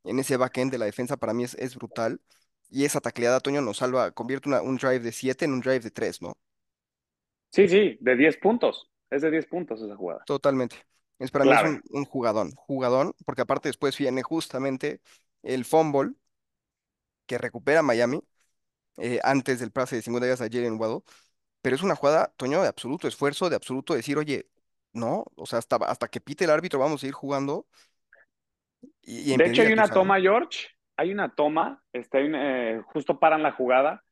en 0.03 0.19
ese 0.19 0.37
backend 0.37 0.71
de 0.71 0.77
la 0.79 0.85
defensa 0.85 1.17
para 1.17 1.33
mí 1.33 1.43
es, 1.43 1.55
es 1.55 1.75
brutal. 1.75 2.21
Y 2.69 2.85
esa 2.85 3.01
tacleada, 3.01 3.39
Toño, 3.39 3.61
nos 3.61 3.77
salva, 3.77 4.11
convierte 4.11 4.49
una- 4.49 4.61
un 4.61 4.77
drive 4.77 4.99
de 4.99 5.11
7 5.11 5.45
en 5.45 5.53
un 5.53 5.61
drive 5.61 5.79
de 5.81 5.91
3, 5.91 6.21
¿no? 6.21 6.37
Sí, 7.51 7.67
sí, 7.67 7.97
de 7.99 8.15
10 8.15 8.37
puntos. 8.37 8.89
Es 9.09 9.21
de 9.21 9.31
10 9.31 9.45
puntos 9.47 9.81
esa 9.81 9.95
jugada. 9.95 10.23
Totalmente. 10.25 10.75
Es 11.19 11.31
para 11.31 11.45
mí 11.45 11.51
es 11.51 11.63
un, 11.63 11.81
un 11.89 12.05
jugadón, 12.05 12.51
jugadón, 12.55 13.13
porque 13.25 13.41
aparte 13.41 13.69
después 13.69 13.97
viene 13.97 14.21
justamente 14.21 15.01
el 15.41 15.65
fumble 15.65 16.11
que 17.25 17.37
recupera 17.37 17.81
Miami 17.81 18.21
eh, 18.97 19.19
antes 19.23 19.59
del 19.59 19.71
pase 19.71 19.95
de 19.95 20.01
50 20.01 20.27
yardas 20.27 20.41
a 20.41 20.51
Jalen 20.51 20.79
Waddle, 20.79 21.01
pero 21.61 21.75
es 21.75 21.83
una 21.83 21.95
jugada, 21.95 22.33
Toño, 22.37 22.61
de 22.61 22.67
absoluto 22.67 23.07
esfuerzo, 23.07 23.49
de 23.49 23.55
absoluto 23.55 23.95
decir, 23.95 24.17
oye, 24.17 24.47
no, 24.93 25.25
o 25.35 25.45
sea, 25.45 25.59
hasta, 25.59 25.77
hasta 25.77 26.07
que 26.07 26.21
pite 26.21 26.45
el 26.45 26.51
árbitro 26.51 26.79
vamos 26.79 27.03
a 27.03 27.07
ir 27.07 27.13
jugando 27.13 27.67
y, 29.01 29.33
y 29.33 29.37
De 29.37 29.47
hecho, 29.47 29.61
hay 29.61 29.73
una 29.73 29.87
toma, 29.87 30.19
George. 30.19 30.67
Hay 30.97 31.11
una 31.11 31.33
toma, 31.33 31.83
este, 31.93 32.17
hay 32.17 32.25
un, 32.25 32.35
eh, 32.35 32.81
justo 32.87 33.19
paran 33.19 33.43
la 33.43 33.51
jugada 33.51 34.03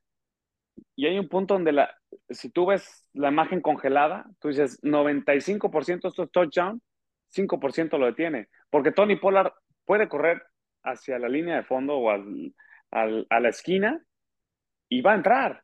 y 0.96 1.08
hay 1.08 1.18
un 1.18 1.28
punto 1.28 1.56
donde 1.56 1.72
la, 1.72 1.96
si 2.30 2.50
tú 2.50 2.68
ves 2.68 3.08
la 3.14 3.30
imagen 3.30 3.62
congelada, 3.62 4.26
tú 4.40 4.50
dices 4.50 4.82
95% 4.84 6.08
esto 6.08 6.24
es 6.24 6.32
touchdown, 6.32 6.82
5% 7.36 7.98
lo 7.98 8.06
detiene. 8.06 8.48
Porque 8.70 8.92
Tony 8.92 9.16
Pollard 9.16 9.54
puede 9.86 10.08
correr 10.08 10.44
hacia 10.84 11.20
la 11.20 11.30
línea 11.30 11.56
de 11.56 11.64
fondo 11.64 11.98
o 11.98 12.10
al, 12.10 12.54
a 12.92 13.40
la 13.40 13.50
esquina 13.50 14.02
y 14.90 15.02
va 15.02 15.14
a 15.14 15.16
entrar. 15.16 15.64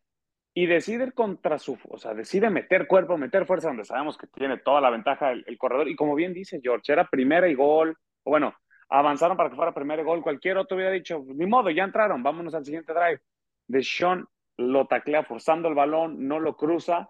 Y 0.53 0.65
decide 0.65 1.13
contra 1.13 1.57
su, 1.57 1.77
o 1.89 1.97
sea, 1.97 2.13
decide 2.13 2.49
meter 2.49 2.85
cuerpo, 2.85 3.17
meter 3.17 3.45
fuerza, 3.45 3.69
donde 3.69 3.85
sabemos 3.85 4.17
que 4.17 4.27
tiene 4.27 4.57
toda 4.57 4.81
la 4.81 4.89
ventaja 4.89 5.31
el, 5.31 5.57
corredor. 5.57 5.87
Y 5.87 5.95
como 5.95 6.13
bien 6.13 6.33
dice 6.33 6.59
George, 6.61 6.91
era 6.91 7.07
primera 7.07 7.47
y 7.47 7.55
gol, 7.55 7.95
bueno, 8.25 8.53
avanzaron 8.89 9.37
para 9.37 9.49
que 9.49 9.55
fuera 9.55 9.73
primera 9.73 10.01
y 10.01 10.05
gol. 10.05 10.21
Cualquier 10.21 10.57
otro 10.57 10.75
hubiera 10.75 10.91
dicho, 10.91 11.23
ni 11.25 11.45
modo, 11.45 11.69
ya 11.69 11.85
entraron, 11.85 12.21
vámonos 12.21 12.53
al 12.53 12.65
siguiente 12.65 12.93
drive. 12.93 13.21
De 13.67 13.81
Sean 13.81 14.25
lo 14.61 14.87
taclea 14.87 15.23
forzando 15.23 15.67
el 15.67 15.75
balón, 15.75 16.27
no 16.27 16.39
lo 16.39 16.55
cruza 16.55 17.09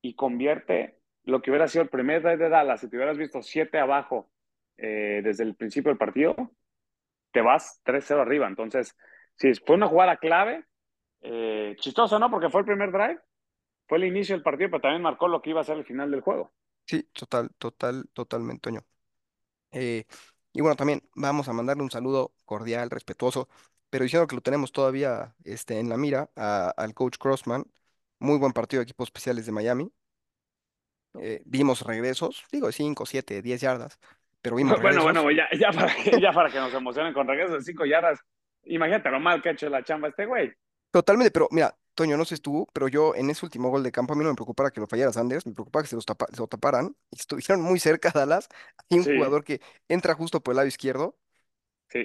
y 0.00 0.14
convierte 0.14 0.98
lo 1.24 1.40
que 1.40 1.50
hubiera 1.50 1.68
sido 1.68 1.82
el 1.82 1.88
primer 1.88 2.22
drive 2.22 2.36
de 2.36 2.48
Dallas. 2.48 2.80
Si 2.80 2.88
te 2.88 2.96
hubieras 2.96 3.18
visto 3.18 3.42
siete 3.42 3.78
abajo 3.78 4.30
eh, 4.76 5.20
desde 5.24 5.44
el 5.44 5.54
principio 5.56 5.90
del 5.90 5.98
partido, 5.98 6.34
te 7.32 7.40
vas 7.40 7.80
3-0 7.84 8.20
arriba. 8.20 8.46
Entonces, 8.46 8.96
sí, 9.36 9.52
fue 9.66 9.76
una 9.76 9.88
jugada 9.88 10.16
clave. 10.18 10.64
Eh, 11.20 11.74
chistoso, 11.78 12.18
¿no? 12.18 12.30
Porque 12.30 12.50
fue 12.50 12.60
el 12.60 12.66
primer 12.66 12.92
drive, 12.92 13.18
fue 13.88 13.96
el 13.96 14.04
inicio 14.04 14.34
del 14.34 14.42
partido, 14.42 14.70
pero 14.70 14.82
también 14.82 15.02
marcó 15.02 15.26
lo 15.26 15.40
que 15.40 15.50
iba 15.50 15.62
a 15.62 15.64
ser 15.64 15.78
el 15.78 15.86
final 15.86 16.10
del 16.10 16.20
juego. 16.20 16.52
Sí, 16.86 17.08
total, 17.14 17.50
total, 17.58 18.04
totalmente, 18.12 18.60
Toño. 18.60 18.80
Eh, 19.72 20.04
y 20.52 20.60
bueno, 20.60 20.76
también 20.76 21.02
vamos 21.16 21.48
a 21.48 21.54
mandarle 21.54 21.82
un 21.82 21.90
saludo 21.90 22.34
cordial, 22.44 22.90
respetuoso, 22.90 23.48
pero 23.94 24.02
diciendo 24.02 24.26
que 24.26 24.34
lo 24.34 24.40
tenemos 24.42 24.72
todavía 24.72 25.36
este, 25.44 25.78
en 25.78 25.88
la 25.88 25.96
mira 25.96 26.28
a- 26.34 26.70
al 26.76 26.94
coach 26.94 27.16
Crossman. 27.16 27.64
Muy 28.18 28.38
buen 28.38 28.50
partido 28.52 28.80
de 28.80 28.84
equipos 28.84 29.06
especiales 29.06 29.46
de 29.46 29.52
Miami. 29.52 29.92
Eh, 31.20 31.42
vimos 31.44 31.82
regresos, 31.82 32.42
digo, 32.50 32.66
de 32.66 32.72
5, 32.72 33.06
7, 33.06 33.40
10 33.40 33.60
yardas, 33.60 34.00
pero 34.42 34.56
vimos 34.56 34.72
Bueno, 34.82 35.04
regresos. 35.04 35.22
bueno, 35.22 35.30
ya, 35.30 35.46
ya, 35.56 35.70
para 35.70 35.94
que, 35.94 36.20
ya 36.20 36.32
para 36.32 36.50
que 36.50 36.58
nos 36.58 36.74
emocionen 36.74 37.12
con 37.14 37.28
regresos 37.28 37.58
de 37.58 37.72
5 37.72 37.84
yardas. 37.86 38.18
Imagínate 38.64 39.10
lo 39.10 39.20
mal 39.20 39.40
que 39.40 39.50
ha 39.50 39.52
hecho 39.52 39.68
la 39.68 39.84
chamba 39.84 40.08
este 40.08 40.26
güey. 40.26 40.52
Totalmente, 40.90 41.30
pero 41.30 41.46
mira, 41.52 41.76
Toño, 41.94 42.16
no 42.16 42.24
sé 42.24 42.38
tú, 42.38 42.66
pero 42.72 42.88
yo 42.88 43.14
en 43.14 43.30
ese 43.30 43.46
último 43.46 43.68
gol 43.70 43.84
de 43.84 43.92
campo 43.92 44.14
a 44.14 44.16
mí 44.16 44.24
no 44.24 44.30
me 44.30 44.34
preocupara 44.34 44.72
que 44.72 44.80
lo 44.80 44.88
fallara 44.88 45.12
Sanders, 45.12 45.46
me 45.46 45.52
preocupaba 45.52 45.84
que 45.84 45.88
se, 45.88 45.94
los 45.94 46.04
tapa- 46.04 46.26
se 46.32 46.38
lo 46.38 46.48
taparan 46.48 46.96
y 47.12 47.20
estuvieron 47.20 47.60
muy 47.62 47.78
cerca 47.78 48.10
Dallas. 48.12 48.48
Hay 48.90 48.98
un 48.98 49.04
Sí. 49.04 49.12
jugador 49.14 49.44
que 49.44 49.60
entra 49.88 50.14
justo 50.14 50.42
por 50.42 50.52
el 50.52 50.56
lado 50.56 50.66
izquierdo 50.68 51.16
Sí, 51.88 52.04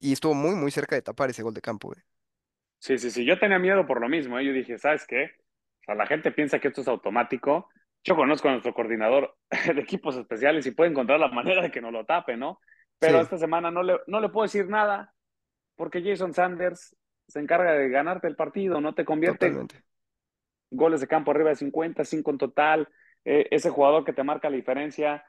y 0.00 0.12
estuvo 0.12 0.34
muy, 0.34 0.54
muy 0.56 0.70
cerca 0.70 0.96
de 0.96 1.02
tapar 1.02 1.30
ese 1.30 1.42
gol 1.42 1.54
de 1.54 1.60
campo, 1.62 1.88
güey. 1.88 2.00
sí, 2.78 2.98
sí, 2.98 3.10
sí. 3.10 3.24
Yo 3.24 3.38
tenía 3.38 3.58
miedo 3.58 3.86
por 3.86 4.00
lo 4.00 4.08
mismo. 4.08 4.38
¿eh? 4.38 4.44
Yo 4.44 4.52
dije, 4.52 4.78
¿sabes 4.78 5.06
qué? 5.06 5.24
O 5.82 5.84
sea, 5.86 5.94
la 5.94 6.06
gente 6.06 6.32
piensa 6.32 6.58
que 6.58 6.68
esto 6.68 6.80
es 6.82 6.88
automático. 6.88 7.68
Yo 8.04 8.16
conozco 8.16 8.48
a 8.48 8.52
nuestro 8.52 8.74
coordinador 8.74 9.36
de 9.74 9.80
equipos 9.80 10.16
especiales 10.16 10.66
y 10.66 10.70
puede 10.72 10.90
encontrar 10.90 11.20
la 11.20 11.28
manera 11.28 11.62
de 11.62 11.70
que 11.70 11.80
nos 11.80 11.92
lo 11.92 12.04
tape, 12.06 12.36
¿no? 12.36 12.60
Pero 12.98 13.18
Sí. 13.18 13.22
esta 13.22 13.38
semana 13.38 13.70
no 13.70 13.82
le, 13.82 13.98
no 14.06 14.20
le 14.20 14.28
puedo 14.28 14.44
decir 14.44 14.68
nada 14.68 15.14
porque 15.76 16.02
Jason 16.02 16.34
Sanders 16.34 16.96
se 17.28 17.40
encarga 17.40 17.72
de 17.72 17.88
ganarte 17.90 18.26
el 18.28 18.36
partido, 18.36 18.80
no 18.80 18.94
te 18.94 19.04
convierte 19.04 19.46
Totalmente. 19.46 19.84
goles 20.70 21.00
de 21.00 21.08
campo 21.08 21.30
arriba 21.30 21.50
de 21.50 21.56
50, 21.56 22.04
5 22.04 22.30
en 22.30 22.38
total, 22.38 22.88
eh, 23.24 23.48
ese 23.50 23.70
jugador 23.70 24.04
que 24.04 24.12
te 24.12 24.22
marca 24.24 24.50
la 24.50 24.56
diferencia. 24.56 25.24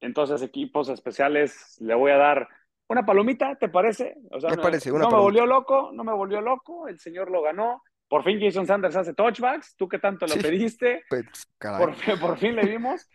Entonces, 0.00 0.42
equipos 0.42 0.88
especiales, 0.88 1.76
le 1.80 1.94
voy 1.94 2.12
a 2.12 2.16
dar 2.18 2.48
una 2.92 3.04
palomita, 3.06 3.56
¿te 3.56 3.68
parece? 3.68 4.14
O 4.30 4.40
sea, 4.40 4.50
Me 4.50 4.56
no, 4.56 4.62
parece, 4.62 4.90
una 4.92 5.04
no 5.04 5.10
me 5.10 5.16
volvió 5.18 5.46
loco, 5.46 5.90
no 5.92 6.04
me 6.04 6.12
volvió 6.12 6.40
loco, 6.40 6.88
el 6.88 6.98
señor 6.98 7.30
lo 7.30 7.42
ganó. 7.42 7.82
Por 8.08 8.24
fin 8.24 8.38
Jason 8.40 8.66
Sanders 8.66 8.96
hace 8.96 9.14
touchbacks, 9.14 9.74
tú 9.76 9.88
que 9.88 9.98
tanto 9.98 10.26
lo 10.26 10.34
Sí. 10.34 10.42
pediste, 10.42 11.02
Pues, 11.08 11.24
por, 11.60 11.94
fin- 11.94 12.18
por 12.18 12.38
fin 12.38 12.54
le 12.56 12.66
vimos. 12.66 13.08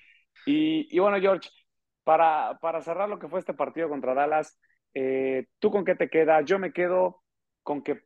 Y, 0.46 0.88
y 0.96 1.00
bueno, 1.00 1.20
George, 1.20 1.50
para, 2.04 2.58
para 2.62 2.82
cerrar 2.82 3.08
lo 3.10 3.20
que 3.20 3.28
fue 3.28 3.40
este 3.40 3.54
partido 3.54 3.90
contra 3.90 4.14
Dallas, 4.14 4.60
eh, 4.94 5.48
¿tú 5.60 5.70
con 5.72 5.86
qué 5.86 5.96
te 5.96 6.10
quedas? 6.10 6.46
Yo 6.46 6.58
me 6.58 6.72
quedo 6.74 7.22
con 7.64 7.82
que 7.84 8.02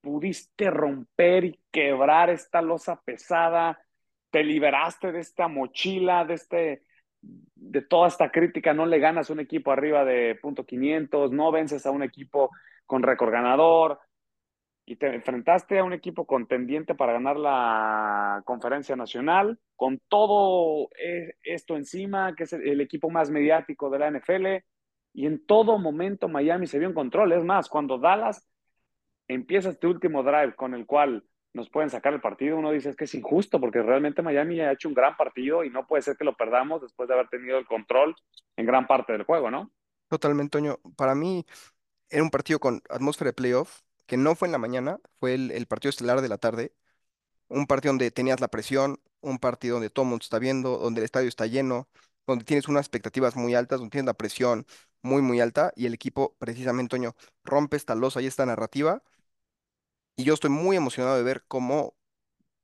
pudiste 0.00 0.70
romper 0.70 1.44
y 1.44 1.60
quebrar 1.70 2.28
esta 2.30 2.60
losa 2.60 3.00
pesada, 3.04 3.80
te 4.30 4.44
liberaste 4.44 5.12
de 5.12 5.20
esta 5.20 5.48
mochila, 5.48 6.24
de 6.24 6.34
este 6.34 6.82
de 7.54 7.82
toda 7.82 8.08
esta 8.08 8.30
crítica, 8.30 8.74
no 8.74 8.86
le 8.86 8.98
ganas 8.98 9.30
un 9.30 9.40
equipo 9.40 9.72
arriba 9.72 10.04
de 10.04 10.36
punto 10.40 10.64
500, 10.64 11.32
no 11.32 11.50
vences 11.50 11.86
a 11.86 11.90
un 11.90 12.02
equipo 12.02 12.50
con 12.86 13.02
récord 13.02 13.32
ganador 13.32 13.98
y 14.86 14.96
te 14.96 15.14
enfrentaste 15.14 15.78
a 15.78 15.84
un 15.84 15.92
equipo 15.92 16.26
contendiente 16.26 16.94
para 16.94 17.14
ganar 17.14 17.36
la 17.36 18.42
conferencia 18.44 18.96
nacional 18.96 19.58
con 19.76 20.00
todo 20.08 20.88
eh, 20.98 21.34
esto 21.42 21.76
encima, 21.76 22.34
que 22.36 22.44
es 22.44 22.52
el 22.52 22.80
equipo 22.80 23.10
más 23.10 23.30
mediático 23.30 23.90
de 23.90 23.98
la 23.98 24.10
NFL 24.10 24.46
y 25.14 25.26
en 25.26 25.44
todo 25.46 25.78
momento 25.78 26.28
Miami 26.28 26.66
se 26.66 26.78
vio 26.78 26.88
en 26.88 26.94
control, 26.94 27.32
es 27.32 27.44
más, 27.44 27.68
cuando 27.68 27.98
Dallas 27.98 28.46
empieza 29.28 29.70
este 29.70 29.86
último 29.86 30.22
drive 30.22 30.54
con 30.54 30.74
el 30.74 30.86
cual 30.86 31.24
nos 31.54 31.70
pueden 31.70 31.88
sacar 31.88 32.12
el 32.12 32.20
partido, 32.20 32.58
uno 32.58 32.70
dice 32.70 32.90
es 32.90 32.96
que 32.96 33.04
es 33.04 33.14
injusto 33.14 33.60
porque 33.60 33.82
realmente 33.82 34.22
Miami 34.22 34.60
ha 34.60 34.72
hecho 34.72 34.88
un 34.88 34.94
gran 34.94 35.16
partido 35.16 35.64
y 35.64 35.70
no 35.70 35.86
puede 35.86 36.02
ser 36.02 36.16
que 36.16 36.24
lo 36.24 36.36
perdamos 36.36 36.82
después 36.82 37.08
de 37.08 37.14
haber 37.14 37.28
tenido 37.28 37.58
el 37.58 37.66
control 37.66 38.14
en 38.56 38.66
gran 38.66 38.86
parte 38.86 39.12
del 39.12 39.22
juego, 39.22 39.50
¿no? 39.50 39.70
Totalmente, 40.08 40.58
Toño. 40.58 40.78
Para 40.96 41.14
mí 41.14 41.46
era 42.10 42.22
un 42.22 42.30
partido 42.30 42.58
con 42.58 42.82
atmósfera 42.90 43.30
de 43.30 43.34
playoff, 43.34 43.80
que 44.06 44.16
no 44.16 44.34
fue 44.34 44.48
en 44.48 44.52
la 44.52 44.58
mañana, 44.58 45.00
fue 45.18 45.34
el, 45.34 45.50
el 45.50 45.66
partido 45.66 45.90
estelar 45.90 46.20
de 46.20 46.28
la 46.28 46.38
tarde. 46.38 46.74
Un 47.48 47.66
partido 47.66 47.92
donde 47.92 48.10
tenías 48.10 48.40
la 48.40 48.48
presión, 48.48 49.00
un 49.20 49.38
partido 49.38 49.76
donde 49.76 49.90
todo 49.90 50.04
el 50.04 50.10
mundo 50.10 50.22
está 50.22 50.38
viendo, 50.38 50.78
donde 50.78 51.00
el 51.00 51.04
estadio 51.04 51.28
está 51.28 51.46
lleno, 51.46 51.88
donde 52.26 52.44
tienes 52.44 52.68
unas 52.68 52.82
expectativas 52.82 53.36
muy 53.36 53.54
altas, 53.54 53.78
donde 53.78 53.92
tienes 53.92 54.06
la 54.06 54.14
presión 54.14 54.66
muy, 55.02 55.22
muy 55.22 55.40
alta, 55.40 55.72
y 55.76 55.86
el 55.86 55.94
equipo, 55.94 56.36
precisamente, 56.38 56.90
Toño, 56.96 57.14
rompe 57.44 57.76
esta 57.76 57.94
losa 57.94 58.20
y 58.22 58.26
esta 58.26 58.46
narrativa. 58.46 59.02
Y 60.16 60.24
yo 60.24 60.34
estoy 60.34 60.50
muy 60.50 60.76
emocionado 60.76 61.16
de 61.16 61.22
ver 61.22 61.44
cómo 61.48 61.94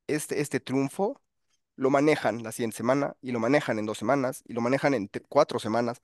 este, 0.07 0.41
este 0.41 0.61
triunfo 0.61 1.21
lo 1.77 1.91
manejan 1.91 2.43
la 2.43 2.53
siguiente 2.53 2.77
semana, 2.77 3.17
y 3.23 3.33
lo 3.33 3.41
manejan 3.41 3.79
en 3.79 3.87
dos 3.87 3.99
semanas, 3.99 4.43
y 4.47 4.53
lo 4.53 4.61
manejan 4.61 4.93
en 4.95 5.11
cuatro 5.29 5.59
semanas. 5.59 6.03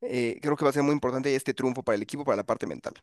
Eh, 0.00 0.38
creo 0.40 0.56
que 0.56 0.64
va 0.64 0.70
a 0.70 0.72
ser 0.72 0.84
muy 0.84 0.92
importante 0.92 1.34
este 1.34 1.54
triunfo 1.54 1.82
para 1.82 1.96
el 1.96 2.02
equipo, 2.02 2.24
para 2.24 2.36
la 2.36 2.44
parte 2.44 2.66
mental. 2.66 2.94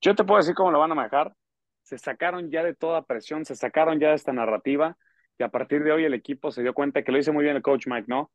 Yo 0.00 0.14
te 0.14 0.24
puedo 0.24 0.38
decir 0.38 0.54
cómo 0.54 0.70
lo 0.70 0.78
van 0.78 0.92
a 0.92 0.94
manejar. 0.94 1.34
Se 1.82 1.98
sacaron 1.98 2.50
ya 2.50 2.62
de 2.62 2.74
toda 2.74 3.02
presión, 3.02 3.44
se 3.44 3.56
sacaron 3.56 3.98
ya 3.98 4.10
de 4.10 4.14
esta 4.14 4.32
narrativa 4.32 4.96
y 5.38 5.42
a 5.42 5.48
partir 5.48 5.82
de 5.82 5.92
hoy 5.92 6.04
el 6.04 6.14
equipo 6.14 6.52
se 6.52 6.62
dio 6.62 6.74
cuenta 6.74 7.02
que 7.02 7.10
lo 7.10 7.18
hizo 7.18 7.32
muy 7.32 7.42
bien 7.44 7.56
el 7.56 7.62
coach 7.62 7.88
Mike, 7.88 8.06
¿no? 8.06 8.30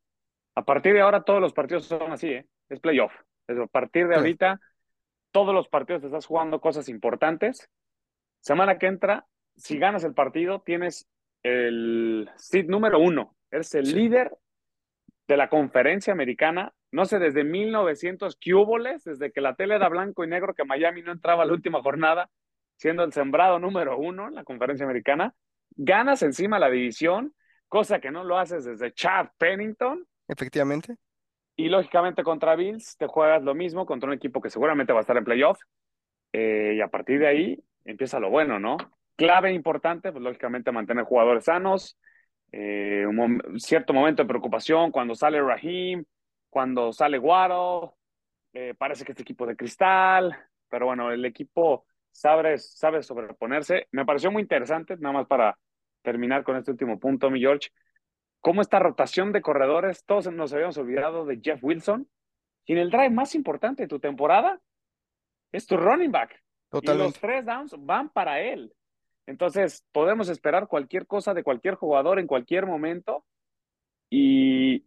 A 0.55 0.65
partir 0.65 0.93
de 0.93 1.01
ahora 1.01 1.23
todos 1.23 1.39
los 1.39 1.53
partidos 1.53 1.85
son 1.85 2.11
así, 2.11 2.27
¿eh? 2.27 2.47
Es 2.67 2.79
playoff. 2.81 3.13
A 3.47 3.67
partir 3.67 4.07
de 4.07 4.15
Sí. 4.15 4.19
ahorita, 4.19 4.59
todos 5.31 5.53
los 5.53 5.69
partidos 5.69 6.01
te 6.01 6.07
estás 6.07 6.25
jugando 6.25 6.59
cosas 6.59 6.89
importantes. 6.89 7.69
Semana 8.39 8.77
que 8.77 8.87
entra, 8.87 9.25
si 9.55 9.77
ganas 9.77 10.03
el 10.03 10.13
partido, 10.13 10.61
tienes 10.65 11.09
el 11.43 12.29
seed 12.35 12.67
número 12.67 12.99
uno. 12.99 13.35
Eres 13.51 13.73
el 13.75 13.85
Sí. 13.87 13.95
líder 13.95 14.35
de 15.27 15.37
la 15.37 15.49
conferencia 15.49 16.13
americana. 16.13 16.73
No 16.91 17.05
sé, 17.05 17.19
desde 17.19 17.43
1900 17.43 18.37
cúboles, 18.37 19.03
desde 19.03 19.31
que 19.31 19.41
la 19.41 19.55
tele 19.55 19.75
era 19.75 19.89
blanco 19.89 20.23
y 20.23 20.27
negro, 20.27 20.53
que 20.53 20.63
Miami 20.63 21.01
no 21.01 21.11
entraba 21.11 21.43
a 21.43 21.45
la 21.45 21.53
última 21.53 21.81
jornada, 21.81 22.29
siendo 22.77 23.03
el 23.03 23.11
sembrado 23.11 23.59
número 23.59 23.97
uno 23.97 24.27
en 24.27 24.35
la 24.35 24.43
conferencia 24.43 24.85
americana. 24.85 25.33
Ganas 25.75 26.21
encima 26.23 26.59
la 26.59 26.69
división, 26.69 27.33
cosa 27.67 27.99
que 27.99 28.11
no 28.11 28.23
lo 28.23 28.37
haces 28.37 28.63
desde 28.63 28.93
Chad 28.93 29.29
Pennington. 29.37 30.05
Efectivamente. 30.27 30.95
Y 31.57 31.69
lógicamente 31.69 32.23
contra 32.23 32.55
Bills 32.55 32.95
te 32.97 33.07
juegas 33.07 33.43
lo 33.43 33.53
mismo 33.55 33.85
contra 33.85 34.07
un 34.07 34.13
equipo 34.13 34.41
que 34.41 34.49
seguramente 34.49 34.93
va 34.93 34.99
a 34.99 35.01
estar 35.01 35.17
en 35.17 35.25
playoff. 35.25 35.59
Eh, 36.33 36.75
y 36.77 36.81
a 36.81 36.87
partir 36.87 37.19
de 37.19 37.27
ahí 37.27 37.63
empieza 37.87 38.19
lo 38.19 38.29
bueno, 38.29 38.59
¿no? 38.59 38.77
Clave 39.15 39.51
importante, 39.53 40.11
pues 40.11 40.23
lógicamente 40.23 40.71
mantener 40.71 41.05
jugadores 41.05 41.45
sanos. 41.45 41.97
eh, 42.51 43.05
un 43.07 43.59
cierto 43.59 43.93
momento 43.93 44.23
de 44.23 44.27
preocupación 44.27 44.91
cuando 44.91 45.15
sale 45.15 45.41
Raheem, 45.41 46.05
cuando 46.49 46.93
sale 46.93 47.19
Waddle. 47.19 47.91
eh, 48.53 48.73
parece 48.77 49.03
que 49.03 49.11
este 49.11 49.23
equipo 49.23 49.45
de 49.45 49.55
cristal, 49.55 50.37
pero 50.69 50.85
bueno, 50.85 51.11
el 51.11 51.25
equipo 51.25 51.85
sabe, 52.11 52.57
sabe 52.57 53.03
sobreponerse. 53.03 53.87
Me 53.91 54.05
pareció 54.05 54.31
muy 54.31 54.41
interesante, 54.41 54.95
nada 54.97 55.13
más 55.13 55.27
para 55.27 55.57
terminar 56.01 56.43
con 56.43 56.55
este 56.55 56.71
último 56.71 56.99
punto, 56.99 57.29
mi 57.29 57.39
George 57.39 57.69
cómo 58.39 58.61
esta 58.61 58.79
rotación 58.79 59.33
de 59.33 59.41
corredores, 59.41 60.05
todos 60.05 60.31
nos 60.31 60.53
habíamos 60.53 60.77
olvidado 60.77 61.25
de 61.25 61.39
Jeff 61.43 61.61
Wilson, 61.61 62.07
y 62.65 62.73
en 62.73 62.79
el 62.79 62.89
drive 62.89 63.09
más 63.09 63.35
importante 63.35 63.83
de 63.83 63.87
tu 63.87 63.99
temporada 63.99 64.61
es 65.51 65.67
tu 65.67 65.75
running 65.75 66.11
back. 66.11 66.41
Y 66.81 66.91
los 66.93 67.15
Totalmente. 67.15 67.19
tres 67.19 67.45
downs 67.45 67.75
van 67.79 68.09
para 68.09 68.39
él. 68.41 68.73
Entonces, 69.25 69.85
podemos 69.91 70.29
esperar 70.29 70.67
cualquier 70.67 71.07
cosa 71.07 71.33
de 71.33 71.43
cualquier 71.43 71.75
jugador 71.75 72.19
en 72.19 72.27
cualquier 72.27 72.65
momento. 72.65 73.25
Y, 74.09 74.85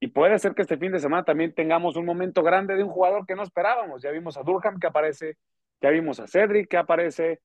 y 0.00 0.08
puede 0.08 0.38
ser 0.38 0.54
que 0.54 0.62
este 0.62 0.78
fin 0.78 0.92
de 0.92 0.98
semana 1.00 1.24
también 1.24 1.54
tengamos 1.54 1.96
un 1.96 2.06
momento 2.06 2.42
grande 2.42 2.74
de 2.76 2.84
un 2.84 2.90
jugador 2.90 3.26
que 3.26 3.34
no 3.34 3.42
esperábamos. 3.42 4.02
Ya 4.02 4.10
vimos 4.10 4.36
a 4.36 4.42
Durham 4.42 4.78
que 4.80 4.86
aparece, 4.86 5.36
ya 5.80 5.90
vimos 5.90 6.20
a 6.20 6.26
Cedric 6.26 6.68
que 6.68 6.78
aparece. 6.78 7.40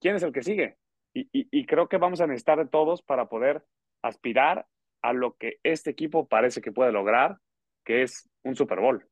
¿Quién 0.00 0.16
es 0.16 0.22
el 0.22 0.32
que 0.32 0.42
sigue? 0.42 0.78
Y, 1.14 1.22
y, 1.32 1.48
y 1.50 1.66
creo 1.66 1.88
que 1.88 1.98
vamos 1.98 2.20
a 2.20 2.26
necesitar 2.26 2.58
de 2.58 2.66
todos 2.66 3.02
para 3.02 3.28
poder 3.28 3.64
aspirar 4.02 4.66
a 5.02 5.12
lo 5.12 5.36
que 5.36 5.58
este 5.62 5.90
equipo 5.90 6.28
parece 6.28 6.60
que 6.60 6.72
puede 6.72 6.92
lograr, 6.92 7.38
que 7.84 8.02
es 8.02 8.28
un 8.44 8.56
Super 8.56 8.80
Bowl. 8.80 9.08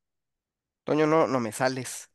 Toño, 0.85 1.07
no, 1.07 1.27
no 1.27 1.41
me 1.41 1.53
sales. 1.53 2.11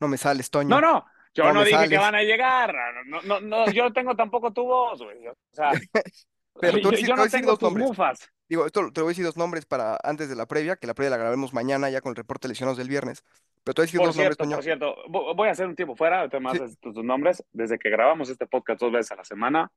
No 0.00 0.08
me 0.08 0.16
sales, 0.16 0.50
Toño. 0.50 0.68
No, 0.68 0.80
no, 0.80 1.04
yo 1.36 1.44
No 1.44 1.52
no, 1.54 1.64
dije 1.64 1.88
que 1.88 1.98
van 1.98 2.14
a 2.14 2.22
llegar. 2.22 2.74
No, 3.06 3.22
no, 3.22 3.40
no, 3.40 3.70
yo 3.70 3.84
no 3.84 3.92
tengo 3.92 4.16
tampoco 4.16 4.52
tu 4.52 4.64
voz, 4.64 5.02
güey. 5.02 5.26
O 5.28 5.34
sea, 5.52 5.70
Pero 6.60 6.78
te 6.78 6.82
yo, 6.82 6.90
yo 6.92 7.14
te 7.14 7.14
no 7.14 7.28
tengo 7.28 7.50
dos 7.50 7.58
tus 7.58 7.68
nombres. 7.68 7.86
mufas. 7.88 8.30
Digo, 8.48 8.64
esto 8.64 8.90
te 8.92 9.00
voy 9.02 9.08
a 9.08 9.10
decir 9.10 9.24
dos 9.24 9.36
nombres 9.36 9.66
para 9.66 9.98
antes 10.02 10.28
de 10.28 10.36
la 10.36 10.46
previa, 10.46 10.76
que 10.76 10.86
la 10.86 10.94
previa 10.94 11.10
la 11.10 11.16
grabemos 11.18 11.52
mañana 11.52 11.90
ya 11.90 12.00
con 12.00 12.10
el 12.10 12.16
reporte 12.16 12.46
de 12.48 12.52
lesionados 12.52 12.78
del 12.78 12.88
viernes. 12.88 13.22
Pero 13.64 13.74
te 13.74 13.80
voy 13.80 13.84
a 13.84 13.86
decir 13.86 13.98
Por 13.98 14.06
dos 14.08 14.16
nombres, 14.16 14.36
Toño. 14.38 14.56
por 14.56 14.64
cierto, 14.64 14.96
vo- 15.08 15.36
voy 15.36 15.48
a 15.48 15.52
hacer 15.52 15.66
un 15.66 15.74
tiempo 15.76 15.96
fuera, 15.96 16.20
ahorita 16.20 16.40
me 16.40 16.50
Sí. 16.52 16.76
tus, 16.80 16.94
nombres. 17.04 17.44
Desde 17.52 17.78
que 17.78 17.90
grabamos 17.90 18.30
este 18.30 18.46
podcast 18.46 18.80
dos 18.80 18.92
veces 18.92 19.12
a 19.12 19.16
la 19.16 19.24
semana, 19.24 19.70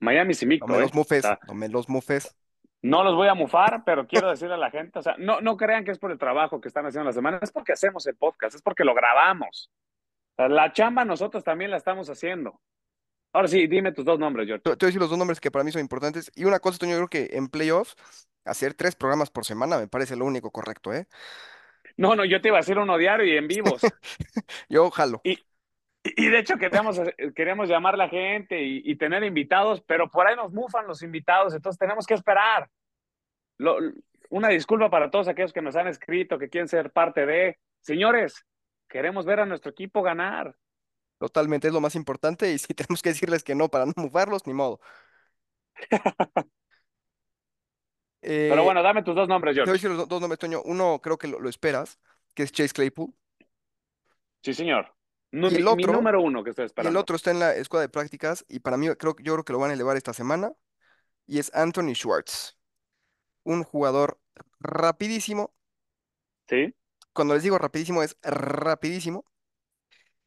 Miami 0.00 0.32
sin 0.34 0.48
No 0.48 0.54
Micto, 0.54 0.66
me 0.68 0.78
¿eh? 0.78 0.80
los 0.80 0.94
mufes, 0.94 1.24
O 1.24 1.28
sea, 1.28 1.38
no 1.46 1.54
me 1.54 1.68
los 1.68 1.88
mufes. 1.88 2.34
no 2.82 3.04
los 3.04 3.14
voy 3.14 3.28
a 3.28 3.34
mufar, 3.34 3.82
pero 3.84 4.06
quiero 4.26 4.30
decirle 4.30 4.54
a 4.54 4.58
la 4.58 4.70
gente, 4.70 4.98
o 4.98 5.02
sea, 5.02 5.14
no, 5.18 5.40
no 5.42 5.56
crean 5.56 5.84
que 5.84 5.90
es 5.92 5.98
por 5.98 6.10
el 6.10 6.18
trabajo 6.18 6.60
que 6.60 6.68
están 6.68 6.86
haciendo 6.86 7.04
la 7.04 7.12
semana, 7.12 7.38
es 7.42 7.52
porque 7.52 7.72
hacemos 7.74 8.06
el 8.06 8.16
podcast, 8.16 8.54
es 8.56 8.62
porque 8.62 8.82
lo 8.84 8.94
grabamos. 8.94 9.70
Sea, 10.38 10.48
la 10.48 10.72
chamba 10.72 11.04
nosotros 11.04 11.44
también 11.44 11.70
la 11.70 11.76
estamos 11.76 12.08
haciendo. 12.08 12.60
Ahora 13.32 13.48
sí, 13.48 13.66
dime 13.66 13.92
tus 13.92 14.04
dos 14.06 14.18
nombres, 14.18 14.46
George. 14.46 14.62
Te, 14.62 14.76
te 14.76 14.86
voy 14.86 14.88
a 14.88 14.90
decir 14.90 15.00
los 15.00 15.10
dos 15.10 15.18
nombres 15.18 15.40
que 15.40 15.50
para 15.50 15.64
mí 15.64 15.72
son 15.72 15.80
importantes. 15.82 16.30
Y 16.34 16.44
una 16.44 16.60
cosa, 16.60 16.78
Toño, 16.78 16.92
yo 16.92 17.06
creo 17.06 17.08
que 17.28 17.36
en 17.36 17.48
playoffs, 17.48 17.96
hacer 18.44 18.74
tres 18.74 18.96
programas 18.96 19.30
por 19.30 19.44
semana 19.44 19.78
me 19.78 19.88
parece 19.88 20.16
lo 20.16 20.24
único 20.24 20.50
correcto, 20.50 20.92
¿eh? 20.94 21.06
No, 21.96 22.14
no, 22.14 22.24
yo 22.24 22.40
te 22.40 22.48
iba 22.48 22.58
a 22.58 22.60
decir 22.60 22.78
uno 22.78 22.96
diario 22.96 23.26
y 23.26 23.36
en 23.36 23.48
vivos. 23.48 23.82
Yo 24.68 24.90
jalo. 24.90 25.22
Y, 25.22 25.38
y 26.04 26.28
de 26.28 26.38
hecho 26.38 26.56
queríamos, 26.58 27.00
queríamos 27.34 27.68
llamar 27.68 27.94
a 27.94 27.98
la 27.98 28.08
gente 28.08 28.62
y, 28.62 28.82
y 28.84 28.96
tener 28.96 29.24
invitados, 29.24 29.82
pero 29.86 30.10
por 30.10 30.26
ahí 30.26 30.36
nos 30.36 30.52
mufan 30.52 30.86
los 30.86 31.02
invitados, 31.02 31.54
entonces 31.54 31.78
tenemos 31.78 32.06
que 32.06 32.14
esperar. 32.14 32.68
Lo- 33.58 33.78
una 34.30 34.48
disculpa 34.48 34.90
para 34.90 35.10
todos 35.10 35.28
aquellos 35.28 35.52
que 35.52 35.62
nos 35.62 35.76
han 35.76 35.88
escrito, 35.88 36.38
que 36.38 36.48
quieren 36.50 36.68
ser 36.68 36.92
parte 36.92 37.26
de. 37.26 37.58
Señores, 37.80 38.44
queremos 38.88 39.24
ver 39.26 39.40
a 39.40 39.46
nuestro 39.46 39.70
equipo 39.70 40.02
ganar. 40.02 40.56
Totalmente 41.18 41.66
es 41.68 41.74
lo 41.74 41.80
más 41.80 41.94
importante. 41.94 42.52
Y 42.52 42.58
si 42.58 42.74
tenemos 42.74 43.02
que 43.02 43.10
decirles 43.10 43.42
que 43.44 43.54
no 43.54 43.68
para 43.68 43.86
no 43.86 43.92
mufarlos, 43.96 44.46
ni 44.46 44.54
modo. 44.54 44.80
Eh, 48.22 48.48
Pero 48.48 48.64
bueno, 48.64 48.82
dame 48.82 49.02
tus 49.02 49.14
dos 49.14 49.28
nombres, 49.28 49.54
te 49.62 49.70
voy 49.70 49.78
a 49.78 49.78
George. 49.78 49.78
decir 49.78 49.90
los 49.90 49.98
do- 49.98 50.06
dos 50.06 50.20
nombres, 50.20 50.38
Toño. 50.38 50.62
Uno 50.64 51.00
creo 51.02 51.18
que 51.18 51.28
lo, 51.28 51.40
lo 51.40 51.48
esperas, 51.48 51.98
que 52.34 52.42
es 52.44 52.52
Chase 52.52 52.72
Claypool. 52.74 53.14
Sí, 54.42 54.54
señor. 54.54 54.94
Y 55.46 55.56
el 55.56 55.64
mi, 55.64 55.72
mi 55.72 55.86
otro- 55.86 55.92
número 55.92 56.20
uno 56.22 56.42
que 56.42 56.50
estoy 56.50 56.64
Y 56.76 56.86
el 56.86 56.96
esperando. 56.96 56.98
otro 56.98 57.16
está 57.16 57.30
en 57.30 57.40
la 57.40 57.54
escuadra 57.56 57.82
de 57.86 57.90
prácticas. 57.90 58.44
Y 58.48 58.60
para 58.60 58.76
mí, 58.76 58.88
creo, 58.96 59.16
yo 59.18 59.34
creo 59.34 59.44
que 59.44 59.52
lo 59.52 59.58
van 59.58 59.70
a 59.70 59.74
elevar 59.74 59.96
esta 59.96 60.12
semana. 60.14 60.52
Y 61.26 61.38
es 61.40 61.54
Anthony 61.54 61.94
Schwartz. 61.94 62.58
Un 63.44 63.64
jugador 63.64 64.20
rapidísimo. 64.60 65.54
Sí. 66.48 66.74
Cuando 67.18 67.34
les 67.34 67.42
digo 67.42 67.58
rapidísimo, 67.58 68.02
es 68.02 68.16
rapidísimo. 68.22 69.24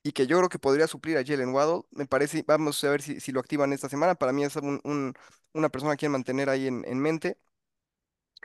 Y 0.03 0.13
que 0.13 0.25
yo 0.27 0.37
creo 0.37 0.49
que 0.49 0.57
podría 0.59 0.87
suplir 0.87 1.17
a 1.17 1.23
Jalen 1.25 1.53
Waddle. 1.53 1.83
Me 1.91 2.07
parece, 2.07 2.43
vamos 2.47 2.83
a 2.83 2.89
ver 2.89 3.01
si, 3.03 3.19
si 3.19 3.31
lo 3.31 3.39
activan 3.39 3.71
esta 3.73 3.89
semana. 3.89 4.15
Para 4.15 4.33
mí 4.33 4.43
es 4.43 4.55
un- 4.55 4.81
un- 4.83 5.13
una 5.53 5.69
persona 5.69 5.93
a 5.93 5.97
quien 5.97 6.11
mantener 6.11 6.49
ahí 6.49 6.67
en, 6.67 6.83
en 6.87 6.99
mente. 6.99 7.37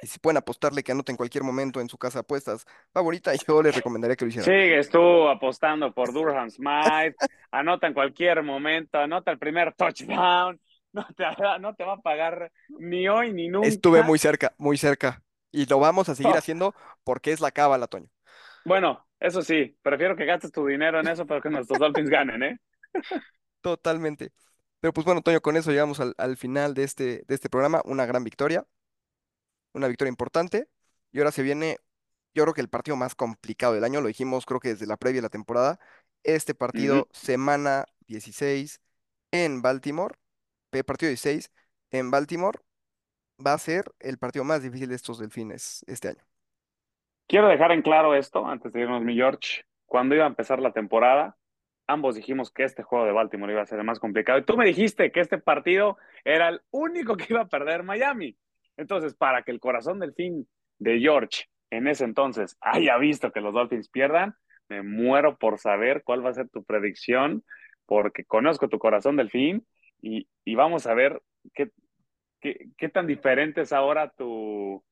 Y 0.01 0.07
si 0.09 0.19
pueden 0.19 0.37
apostarle 0.37 0.83
que 0.83 0.93
anota 0.93 1.13
en 1.13 1.17
cualquier 1.17 1.43
momento 1.45 1.81
en 1.81 1.89
su 1.89 1.99
casa 1.99 2.19
de 2.19 2.21
apuestas 2.21 2.67
favorita, 2.93 3.33
yo 3.49 3.63
les 3.63 3.75
recomendaría 3.75 4.17
que 4.17 4.25
lo 4.25 4.29
hicieran. 4.31 4.55
Sigues 4.55 4.91
tú 4.91 5.29
apostando 5.29 5.93
por 5.95 6.13
Durham 6.13 6.51
Smythe, 6.51 7.17
anota 7.51 7.87
en 7.87 7.95
cualquier 7.95 8.43
momento, 8.43 8.99
anota 8.99 9.31
el 9.31 9.39
primer 9.39 9.75
touchdown, 9.75 10.61
no 10.93 11.07
te, 11.17 11.25
no 11.61 11.75
te 11.75 11.85
va 11.85 11.95
a 11.95 12.01
pagar 12.03 12.53
ni 12.79 13.09
hoy 13.09 13.33
ni 13.33 13.49
nunca. 13.49 13.83
Estuve 13.91 14.03
muy 14.03 14.19
cerca, 14.19 14.55
muy 14.59 14.77
cerca. 14.79 15.23
Y 15.53 15.67
lo 15.67 15.79
vamos 15.81 16.09
a 16.09 16.15
seguir 16.15 16.37
haciendo 16.37 16.75
porque 17.05 17.33
es 17.33 17.41
la 17.41 17.51
cábala, 17.53 17.87
Toño. 17.87 18.09
Bueno, 18.67 19.07
eso 19.21 19.43
sí, 19.43 19.79
prefiero 19.81 20.17
que 20.17 20.25
gastes 20.25 20.51
tu 20.51 20.67
dinero 20.67 20.99
en 20.99 21.07
eso, 21.07 21.25
pero 21.25 21.41
que 21.41 21.49
nuestros 21.51 21.79
Dolphins 21.79 22.11
ganen, 22.11 22.43
¿eh? 22.43 22.61
Totalmente. 23.61 24.33
Pero 24.81 24.93
pues 24.93 25.05
bueno, 25.05 25.23
Toño, 25.23 25.41
con 25.41 25.57
eso 25.57 25.71
llegamos 25.71 26.01
al, 26.01 26.15
al 26.19 26.37
final 26.37 26.75
de 26.75 26.83
este, 26.83 27.25
de 27.27 27.35
este 27.35 27.49
programa. 27.49 27.81
Una 27.85 28.07
gran 28.07 28.25
victoria. 28.25 28.67
Una 29.73 29.87
victoria 29.87 30.11
importante. 30.11 30.69
Y 31.13 31.19
ahora 31.19 31.31
se 31.31 31.43
viene, 31.43 31.79
yo 32.35 32.43
creo 32.43 32.55
que 32.55 32.61
el 32.61 32.69
partido 32.69 32.97
más 32.97 33.15
complicado 33.15 33.75
del 33.75 33.85
año. 33.85 34.01
Lo 34.01 34.09
dijimos, 34.09 34.45
creo 34.47 34.59
que 34.61 34.71
desde 34.71 34.87
la 34.87 34.97
previa 34.97 35.19
de 35.19 35.27
la 35.27 35.29
temporada. 35.29 35.79
Este 36.25 36.55
partido, 36.55 37.09
semana 37.13 37.85
16 38.09 38.81
en 39.31 39.63
Baltimore. 39.63 40.17
Partido 40.85 41.09
16 41.11 41.51
en 41.93 42.11
Baltimore. 42.11 42.59
Va 43.45 43.53
a 43.53 43.59
ser 43.59 43.95
el 44.01 44.19
partido 44.19 44.45
más 44.45 44.63
difícil 44.63 44.89
de 44.89 44.97
estos 44.97 45.19
delfines 45.21 45.85
este 45.87 46.09
año. 46.09 46.36
Quiero 47.29 47.49
dejar 47.49 47.73
en 47.73 47.83
claro 47.83 48.15
esto 48.15 48.47
antes 48.47 48.73
de 48.73 48.83
irnos, 48.83 49.03
mi 49.03 49.15
George. 49.15 49.65
Cuando 49.85 50.15
iba 50.15 50.25
a 50.25 50.29
empezar 50.29 50.61
la 50.61 50.73
temporada, 50.73 51.37
ambos 51.89 52.15
dijimos 52.15 52.53
que 52.53 52.63
este 52.63 52.85
juego 52.85 53.05
de 53.05 53.13
Baltimore 53.13 53.53
iba 53.53 53.63
a 53.63 53.67
ser 53.67 53.81
el 53.81 53.85
más 53.85 53.99
complicado. 53.99 54.39
Y 54.39 54.45
tú 54.45 54.57
me 54.57 54.65
dijiste 54.65 55.11
que 55.11 55.21
este 55.21 55.39
partido 55.39 55.97
era 56.25 56.49
el 56.49 56.61
único 56.71 57.17
que 57.17 57.27
iba 57.31 57.41
a 57.43 57.49
perder 57.49 57.83
Miami. 57.83 58.37
Entonces, 58.77 59.15
para 59.15 59.43
que 59.43 59.51
el 59.51 59.59
corazón 59.59 59.99
del 59.99 60.15
fin 60.15 60.47
de 60.79 61.01
George 61.01 61.47
en 61.71 61.89
ese 61.89 62.05
entonces 62.05 62.57
haya 62.61 62.97
visto 62.99 63.33
que 63.33 63.41
los 63.41 63.53
Dolphins 63.53 63.89
pierdan, 63.89 64.35
me 64.69 64.83
muero 64.83 65.37
por 65.37 65.59
saber 65.59 66.03
cuál 66.05 66.25
va 66.25 66.31
a 66.31 66.35
ser 66.35 66.49
tu 66.49 66.65
predicción, 66.65 67.45
porque 67.87 68.25
conozco 68.25 68.69
tu 68.69 68.79
corazón 68.79 69.17
del 69.17 69.31
fin 69.31 69.67
y, 70.01 70.29
y 70.45 70.55
vamos 70.55 70.87
a 70.87 70.95
ver 70.95 71.23
qué, 71.55 71.71
qué, 72.41 72.69
qué 72.77 72.89
tan 72.89 73.07
diferente 73.07 73.63
es 73.63 73.73
ahora 73.73 74.11
tu, 74.11 74.85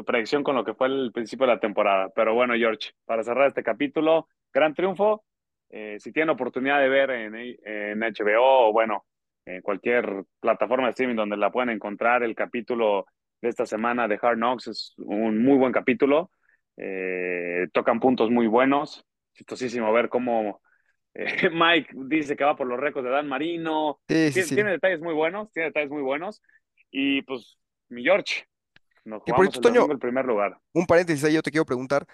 tu 0.00 0.04
predicción 0.04 0.42
con 0.42 0.56
lo 0.56 0.64
que 0.64 0.72
fue 0.72 0.86
el 0.86 1.12
principio 1.12 1.46
de 1.46 1.52
la 1.54 1.60
temporada. 1.60 2.08
Pero 2.14 2.34
bueno, 2.34 2.54
George, 2.54 2.92
para 3.04 3.22
cerrar 3.22 3.48
este 3.48 3.62
capítulo, 3.62 4.28
gran 4.52 4.72
triunfo. 4.72 5.24
Eh, 5.68 5.96
si 6.00 6.10
tienen 6.10 6.30
oportunidad 6.30 6.80
de 6.80 6.88
ver 6.88 7.10
en, 7.10 7.34
en 7.36 8.02
HBO 8.02 8.68
o 8.68 8.72
bueno, 8.72 9.04
en 9.44 9.60
cualquier 9.60 10.24
plataforma 10.40 10.86
de 10.86 10.90
streaming 10.92 11.16
donde 11.16 11.36
la 11.36 11.52
pueden 11.52 11.68
encontrar, 11.68 12.22
el 12.22 12.34
capítulo 12.34 13.04
de 13.42 13.50
esta 13.50 13.66
semana 13.66 14.08
de 14.08 14.18
Hard 14.20 14.36
Knocks 14.38 14.68
es 14.68 14.94
un 14.96 15.42
muy 15.42 15.58
buen 15.58 15.72
capítulo. 15.72 16.30
Eh, 16.78 17.68
tocan 17.72 18.00
puntos 18.00 18.30
muy 18.30 18.46
buenos. 18.46 19.04
Chistosísimo 19.34 19.92
ver 19.92 20.08
cómo 20.08 20.62
eh, 21.12 21.50
Mike 21.52 21.90
dice 21.94 22.36
que 22.36 22.44
va 22.44 22.56
por 22.56 22.66
los 22.66 22.80
récords 22.80 23.04
de 23.04 23.10
Dan 23.10 23.28
Marino. 23.28 24.00
Sí, 24.08 24.28
sí, 24.28 24.32
Tiene, 24.32 24.48
sí. 24.48 24.54
tiene 24.54 24.70
detalles 24.70 25.00
muy 25.00 25.12
buenos, 25.12 25.52
tiene 25.52 25.68
detalles 25.68 25.90
muy 25.90 26.02
buenos. 26.02 26.42
Y 26.90 27.20
pues, 27.22 27.58
mi 27.90 28.02
George, 28.02 28.46
nos 29.04 29.22
Y 29.26 29.32
por 29.32 29.44
el 29.46 29.52
Toño, 29.52 29.86
el 29.90 29.98
primer 29.98 30.24
lugar. 30.24 30.58
Un 30.72 30.86
paréntesis 30.86 31.24
ahí, 31.24 31.34
yo 31.34 31.42
te 31.42 31.50
quiero 31.50 31.64
preguntar. 31.64 32.06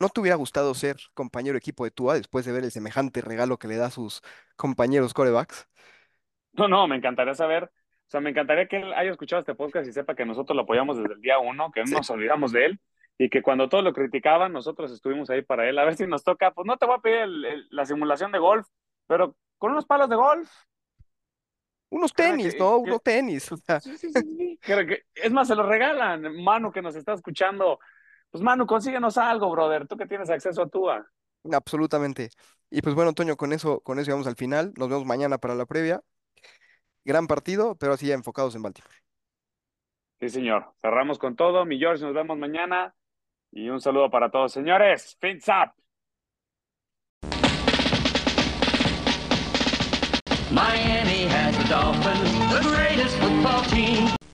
¿no 0.00 0.08
te 0.08 0.20
hubiera 0.20 0.34
gustado 0.36 0.74
ser 0.74 0.96
compañero 1.14 1.56
equipo 1.56 1.84
de 1.84 1.92
Tua 1.92 2.14
después 2.14 2.44
de 2.44 2.50
ver 2.50 2.64
el 2.64 2.72
semejante 2.72 3.20
regalo 3.20 3.56
que 3.56 3.68
le 3.68 3.76
da 3.76 3.86
a 3.86 3.90
sus 3.90 4.20
compañeros 4.56 5.14
corebacks? 5.14 5.68
No, 6.54 6.66
no, 6.66 6.88
me 6.88 6.96
encantaría 6.96 7.34
saber, 7.34 7.64
o 7.64 7.70
sea, 8.08 8.20
me 8.20 8.30
encantaría 8.30 8.66
que 8.66 8.78
él 8.78 8.92
haya 8.94 9.12
escuchado 9.12 9.40
este 9.40 9.54
podcast 9.54 9.88
y 9.88 9.92
sepa 9.92 10.16
que 10.16 10.26
nosotros 10.26 10.56
lo 10.56 10.62
apoyamos 10.62 10.96
desde 10.98 11.14
el 11.14 11.20
día 11.20 11.38
uno, 11.38 11.70
que 11.70 11.80
no 11.82 11.86
Sí. 11.86 11.94
nos 11.94 12.10
olvidamos 12.10 12.50
de 12.50 12.66
él 12.66 12.80
y 13.16 13.30
que 13.30 13.42
cuando 13.42 13.68
todos 13.68 13.84
lo 13.84 13.92
criticaban, 13.92 14.52
nosotros 14.52 14.90
estuvimos 14.90 15.30
ahí 15.30 15.42
para 15.42 15.68
él. 15.68 15.78
A 15.78 15.84
ver 15.84 15.94
si 15.94 16.06
nos 16.06 16.24
toca, 16.24 16.50
pues 16.50 16.66
no 16.66 16.76
te 16.78 16.86
voy 16.86 16.96
a 16.96 17.00
pedir 17.00 17.18
el- 17.18 17.44
el- 17.44 17.66
la 17.70 17.86
simulación 17.86 18.32
de 18.32 18.38
golf, 18.40 18.66
pero 19.06 19.36
con 19.58 19.70
unos 19.70 19.86
palos 19.86 20.08
de 20.08 20.16
golf. 20.16 20.50
Unos 21.92 22.12
tenis, 22.14 22.54
que- 22.54 22.58
¿no? 22.58 22.82
que- 22.82 22.90
Unos 22.90 23.02
tenis. 23.02 23.52
o 23.52 23.56
sea, 23.58 23.78
Sí, 23.80 23.96
sí, 23.98 24.10
sí, 24.10 24.22
sí. 24.38 24.58
Creo 24.62 24.86
que- 24.86 25.02
es 25.14 25.30
más, 25.30 25.46
se 25.48 25.54
los 25.54 25.66
regalan. 25.66 26.42
Manu, 26.42 26.72
que 26.72 26.80
nos 26.82 26.96
está 26.96 27.12
escuchando. 27.12 27.78
Pues 28.30 28.42
Manu, 28.42 28.66
consíguenos 28.66 29.18
algo, 29.18 29.50
brother. 29.50 29.86
Tú 29.86 29.96
que 29.96 30.06
tienes 30.06 30.30
acceso 30.30 30.62
a 30.62 30.68
Tua. 30.68 31.06
absolutamente. 31.52 32.30
Y 32.70 32.80
pues 32.80 32.94
bueno, 32.94 33.12
Toño, 33.12 33.36
con 33.36 33.52
eso, 33.52 33.80
con 33.80 33.98
eso 33.98 34.06
llegamos 34.06 34.26
al 34.26 34.36
final. 34.36 34.72
Nos 34.76 34.88
vemos 34.88 35.04
mañana 35.04 35.36
para 35.38 35.54
la 35.54 35.66
previa. 35.66 36.00
Gran 37.04 37.26
partido, 37.26 37.74
pero 37.76 37.92
así 37.92 38.06
ya 38.06 38.14
enfocados 38.14 38.54
en 38.54 38.62
Baltimore. 38.62 38.94
Sí, 40.20 40.28
señor. 40.30 40.72
Cerramos 40.80 41.18
con 41.18 41.36
todo. 41.36 41.66
Mi 41.66 41.78
George, 41.78 42.02
nos 42.04 42.14
vemos 42.14 42.38
mañana. 42.38 42.94
Y 43.50 43.68
un 43.68 43.80
saludo 43.82 44.08
para 44.08 44.30
todos, 44.30 44.50
señores. 44.52 45.18
Fins 45.20 45.46
up. 45.48 45.72
Miami 50.50 51.11
Dolphins, 51.72 52.30
the 52.52 52.60
greatest 52.68 53.16
football 53.16 53.62
team. 53.62 54.21